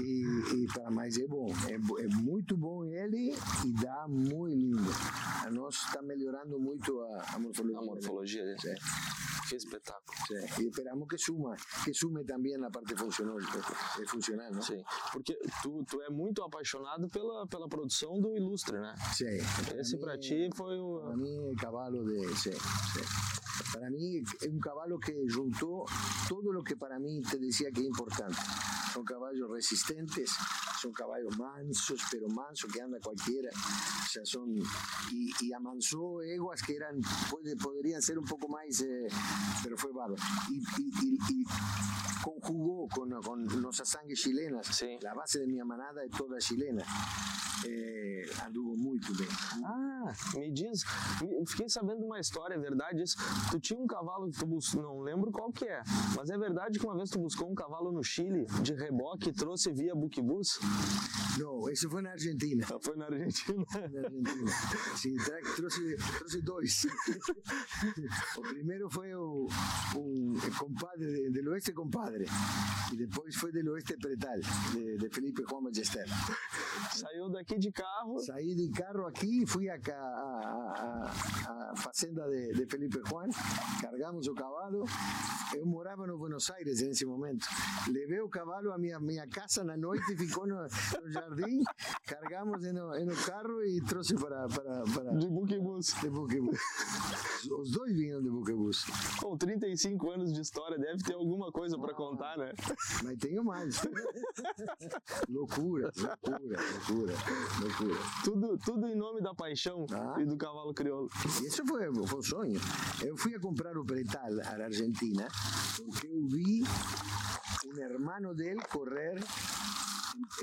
E, 0.00 0.24
e 0.64 0.66
para 0.66 0.90
mais 0.90 1.16
é 1.16 1.26
bom, 1.26 1.48
é, 1.68 1.74
é 1.74 2.08
muito 2.08 2.56
bom 2.56 2.84
ele 2.84 3.34
e 3.64 3.72
dá 3.80 4.06
muito 4.08 4.48
lindo. 4.48 4.90
A 5.44 5.50
nós 5.50 5.76
está 5.76 6.02
melhorando 6.02 6.58
muito 6.58 7.00
a, 7.00 7.34
a 7.34 7.38
morfologia. 7.38 7.78
A 7.78 7.84
morfologia. 7.84 8.58
Sim, 8.58 8.74
Que 9.48 9.56
espetáculo. 9.56 10.18
sim. 10.26 10.62
E 10.62 10.68
esperamos 10.68 11.08
que 11.08 11.18
suma, 11.18 11.56
que 11.84 11.94
sume 11.94 12.24
também 12.24 12.56
na 12.58 12.70
parte 12.70 12.94
funcional, 12.94 13.38
eh, 13.38 14.06
funcional 14.06 14.52
não? 14.52 14.62
Sim. 14.62 14.82
Porque 15.12 15.38
tu, 15.62 15.84
tu 15.84 16.02
é 16.02 16.10
muito 16.10 16.42
apaixonado 16.42 17.08
pela, 17.08 17.46
pela 17.46 17.68
produção 17.68 18.20
do 18.20 18.36
Ilustre, 18.36 18.78
né? 18.78 18.94
Sim. 19.14 19.38
Esse 19.78 19.96
pra 19.98 20.18
ti 20.18 20.48
foi 20.54 20.78
o. 20.78 21.00
Para 21.00 21.16
mí, 21.16 21.36
el 21.50 21.56
caballo 21.56 22.04
de. 22.04 22.28
Sí, 22.36 22.52
sí. 22.52 23.00
Para 23.72 23.90
mí, 23.90 24.18
es 24.18 24.48
un 24.48 24.60
caballo 24.60 24.98
que 24.98 25.14
juntó 25.28 25.84
todo 26.28 26.52
lo 26.52 26.62
que 26.62 26.76
para 26.76 26.98
mí 26.98 27.20
te 27.22 27.38
decía 27.38 27.70
que 27.70 27.80
es 27.80 27.86
importante. 27.86 28.36
Son 28.92 29.04
caballos 29.04 29.50
resistentes, 29.50 30.30
son 30.80 30.92
caballos 30.92 31.36
mansos, 31.38 32.00
pero 32.10 32.26
mansos 32.28 32.70
que 32.72 32.80
anda 32.80 32.98
cualquiera. 33.02 33.50
O 33.52 34.08
sea, 34.10 34.24
son. 34.24 34.56
Y, 35.12 35.30
y 35.40 35.52
amansó 35.52 36.22
eguas 36.22 36.62
que 36.62 36.76
eran. 36.76 37.00
puede- 37.30 37.56
podrían 37.56 38.00
ser 38.02 38.18
un 38.18 38.24
poco 38.24 38.48
más. 38.48 38.80
eh, 38.80 39.08
pero 39.62 39.76
fue 39.76 39.92
bárbaro. 39.92 40.22
Y, 40.50 40.56
y, 40.82 41.14
y- 41.30 41.44
conjugó 42.22 42.88
con, 42.88 43.10
con 43.22 43.44
nuestras 43.62 43.88
sangres 43.90 44.20
chilenas. 44.20 44.66
Sí. 44.66 44.98
La 45.02 45.14
base 45.14 45.40
de 45.40 45.46
mi 45.46 45.58
manada 45.62 46.02
es 46.04 46.10
toda 46.10 46.38
chilena. 46.38 46.84
Eh, 47.66 48.22
anduvo 48.44 48.76
muy 48.76 48.98
bien. 49.00 49.28
Ah, 49.64 50.12
me 50.36 50.48
diz. 50.50 50.84
Fiquei 51.48 51.68
sabendo 51.68 52.06
uma 52.06 52.20
história, 52.20 52.54
é 52.54 52.58
verdade 52.58 53.02
isso? 53.02 53.16
Tu 53.50 53.58
tinha 53.58 53.80
um 53.80 53.86
cavalo 53.86 54.30
que 54.30 54.38
tu 54.38 54.46
buscou, 54.46 54.80
não 54.80 55.00
lembro 55.00 55.32
qual 55.32 55.50
que 55.50 55.64
é, 55.64 55.82
mas 56.16 56.30
é 56.30 56.38
verdade 56.38 56.78
que 56.78 56.84
uma 56.86 56.94
vez 56.96 57.10
tu 57.10 57.18
buscou 57.18 57.50
um 57.50 57.54
cavalo 57.56 57.90
no 57.90 58.00
Chile 58.04 58.46
de 58.62 58.74
reboque 58.78 59.30
e 59.30 59.32
trouxe 59.32 59.72
via 59.72 59.94
Bookbus? 59.94 60.58
No, 61.38 61.68
eso 61.68 61.88
fue 61.88 62.00
en 62.00 62.06
Argentina. 62.08 62.66
Foi 62.80 62.96
na 62.96 63.06
Argentina. 63.06 63.64
En 63.74 63.98
Argentina. 63.98 64.52
Tra- 65.24 65.54
trouxe, 65.56 65.96
trouxe 66.18 66.42
dois. 66.42 66.86
O 68.38 68.42
primeiro 68.42 68.88
foi 68.90 69.14
o, 69.14 69.46
um 69.96 70.34
compadre 70.58 71.30
del 71.30 71.48
oeste 71.48 71.72
compadre. 71.72 72.26
E 72.92 72.96
depois 72.96 73.36
foi 73.36 73.52
del 73.52 73.68
oeste 73.70 73.96
pretal, 73.98 74.38
de, 74.72 74.96
de 74.96 75.08
Felipe 75.10 75.42
Juan 75.48 75.62
Ballester. 75.62 76.06
Saiu 76.92 77.28
daqui 77.30 77.58
de 77.58 77.70
carro. 77.70 78.18
Saí 78.20 78.54
de 78.54 78.70
carro 78.70 79.06
aqui, 79.06 79.44
fui 79.46 79.68
a, 79.68 79.74
a, 79.74 81.12
a, 81.48 81.72
a 81.72 81.76
fazenda 81.76 82.26
de, 82.28 82.52
de 82.54 82.66
Felipe 82.66 83.00
Juan, 83.08 83.28
cargamos 83.80 84.26
o 84.26 84.34
cavalo. 84.34 84.84
Eu 85.54 85.66
morava 85.66 86.06
no 86.06 86.18
Buenos 86.18 86.50
Aires 86.50 86.80
nesse 86.82 87.04
momento. 87.06 87.46
Levei 87.90 88.20
o 88.20 88.28
cavalo 88.28 88.67
a 88.72 88.78
minha, 88.78 88.98
minha 89.00 89.26
casa 89.28 89.62
na 89.64 89.76
noite, 89.76 90.16
ficou 90.16 90.46
no, 90.46 90.56
no 90.62 91.10
jardim, 91.12 91.62
cargamos 92.06 92.62
no, 92.72 93.04
no 93.04 93.16
carro 93.24 93.62
e 93.64 93.80
trouxe 93.82 94.14
para, 94.14 94.46
para, 94.48 94.82
para 94.84 95.12
De 95.16 95.28
Bookbus. 95.28 95.94
de 96.00 96.10
Buquebus. 96.10 96.58
Os 97.58 97.70
dois 97.70 97.92
vinham 97.96 98.22
de 98.22 98.30
Buquebus. 98.30 98.84
Com 99.20 99.36
35 99.36 100.10
anos 100.10 100.32
de 100.32 100.40
história, 100.40 100.78
deve 100.78 101.02
ter 101.02 101.14
alguma 101.14 101.50
coisa 101.52 101.78
pra 101.78 101.94
contar, 101.94 102.36
né? 102.36 102.52
Mas 103.04 103.16
tenho 103.18 103.44
mais. 103.44 103.80
loucura, 105.28 105.90
loucura, 105.96 106.58
loucura, 106.88 107.14
loucura. 107.60 108.00
Tudo, 108.24 108.58
tudo 108.58 108.86
em 108.86 108.96
nome 108.96 109.20
da 109.20 109.34
paixão 109.34 109.86
Ah. 109.92 110.16
e 110.20 110.24
do 110.24 110.36
cavalo 110.36 110.72
crioulo. 110.74 111.08
Isso 111.44 111.64
foi, 111.66 111.84
foi 112.06 112.18
um 112.18 112.22
sonho. 112.22 112.60
Eu 113.02 113.16
fui 113.16 113.34
a 113.34 113.40
comprar 113.40 113.76
o 113.76 113.84
Pretal 113.84 114.28
à 114.44 114.64
Argentina 114.64 115.28
porque 115.76 116.06
eu 116.06 116.26
vi 116.28 116.62
um 117.74 117.78
hermano 117.78 118.34
dele 118.34 118.57
correr 118.68 119.18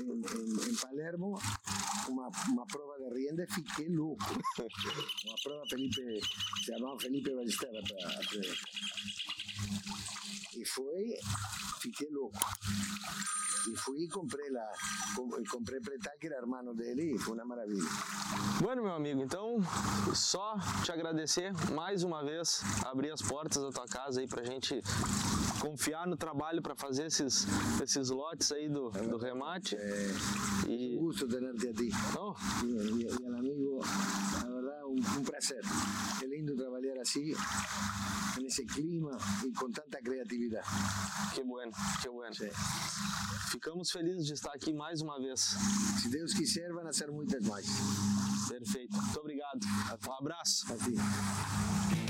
em, 0.00 0.04
em, 0.04 0.70
em 0.70 0.74
Palermo 0.76 1.38
uma, 2.08 2.28
uma 2.48 2.66
prova 2.66 2.94
de 2.98 3.18
rienda 3.18 3.44
e 3.44 3.52
fiquei 3.52 3.88
louco. 3.88 4.24
Uma 5.24 5.34
prova 5.42 5.62
Felipe, 5.68 6.20
se 6.64 6.72
chamava 6.72 6.98
Felipe 6.98 7.34
Ballester. 7.34 7.70
E 10.56 10.64
foi, 10.64 11.14
fiquei 11.80 12.08
louco. 12.10 12.38
E 13.68 13.76
fui 13.76 14.04
e 14.04 14.08
comprei 14.08 14.48
lá, 14.50 14.72
com- 15.16 15.42
comprei 15.50 15.80
Pretal 15.80 16.12
que 16.20 16.28
era 16.28 16.36
hermano 16.36 16.72
dele 16.72 17.14
e 17.16 17.18
foi 17.18 17.34
uma 17.34 17.44
maravilha. 17.44 17.82
Bueno, 18.60 18.82
meu 18.82 18.94
amigo, 18.94 19.20
então 19.22 19.56
só 20.14 20.54
te 20.84 20.92
agradecer 20.92 21.52
mais 21.72 22.04
uma 22.04 22.24
vez, 22.24 22.62
abrir 22.84 23.10
as 23.10 23.20
portas 23.20 23.60
da 23.62 23.70
tua 23.72 23.86
casa 23.86 24.20
aí 24.20 24.28
pra 24.28 24.44
gente 24.44 24.80
confiar 25.66 26.06
no 26.06 26.16
trabalho 26.16 26.62
para 26.62 26.74
fazer 26.76 27.06
esses, 27.06 27.46
esses 27.82 28.08
lotes 28.10 28.52
aí 28.52 28.68
do, 28.68 28.90
do 28.90 29.18
remate. 29.18 29.76
Un 30.66 30.70
E. 30.70 30.96
gusto 30.96 31.26
tenerte 31.26 31.68
a 31.70 31.72
ti. 31.74 31.90
Oh, 32.18 32.34
y- 32.64 33.02
y 33.02 33.24
al 33.26 33.34
amigo, 33.34 33.80
la 34.42 34.48
verdad, 34.48 34.84
un, 34.86 34.98
un 35.18 35.24
placer. 35.24 35.60
Qué 36.20 36.26
lindo 36.28 36.54
trabajar 36.54 36.98
así, 37.02 37.32
en 38.38 38.46
ese 38.46 38.64
clima 38.64 39.10
y 39.44 39.52
con 39.52 39.72
tanta 39.72 39.98
creatividad. 40.02 40.62
que 41.34 41.42
bueno, 41.42 41.72
que 42.02 42.08
bueno. 42.08 42.34
Sí. 42.34 42.46
Ficamos 43.50 43.90
felizes 43.92 44.28
de 44.28 44.34
estar 44.34 44.52
aqui 44.54 44.72
mais 44.72 45.00
uma 45.02 45.18
vez. 45.18 45.40
Si 46.02 46.08
Dios 46.10 46.32
quiser, 46.34 46.72
van 46.72 46.86
a 46.86 46.92
ser 46.92 47.10
muchas 47.10 47.42
más. 47.44 47.64
Perfeito. 48.48 48.96
Muito 48.96 49.20
obrigado. 49.20 49.60
Um 50.06 50.12
abraço. 50.12 50.66
A 50.72 50.76
ti. 50.76 52.05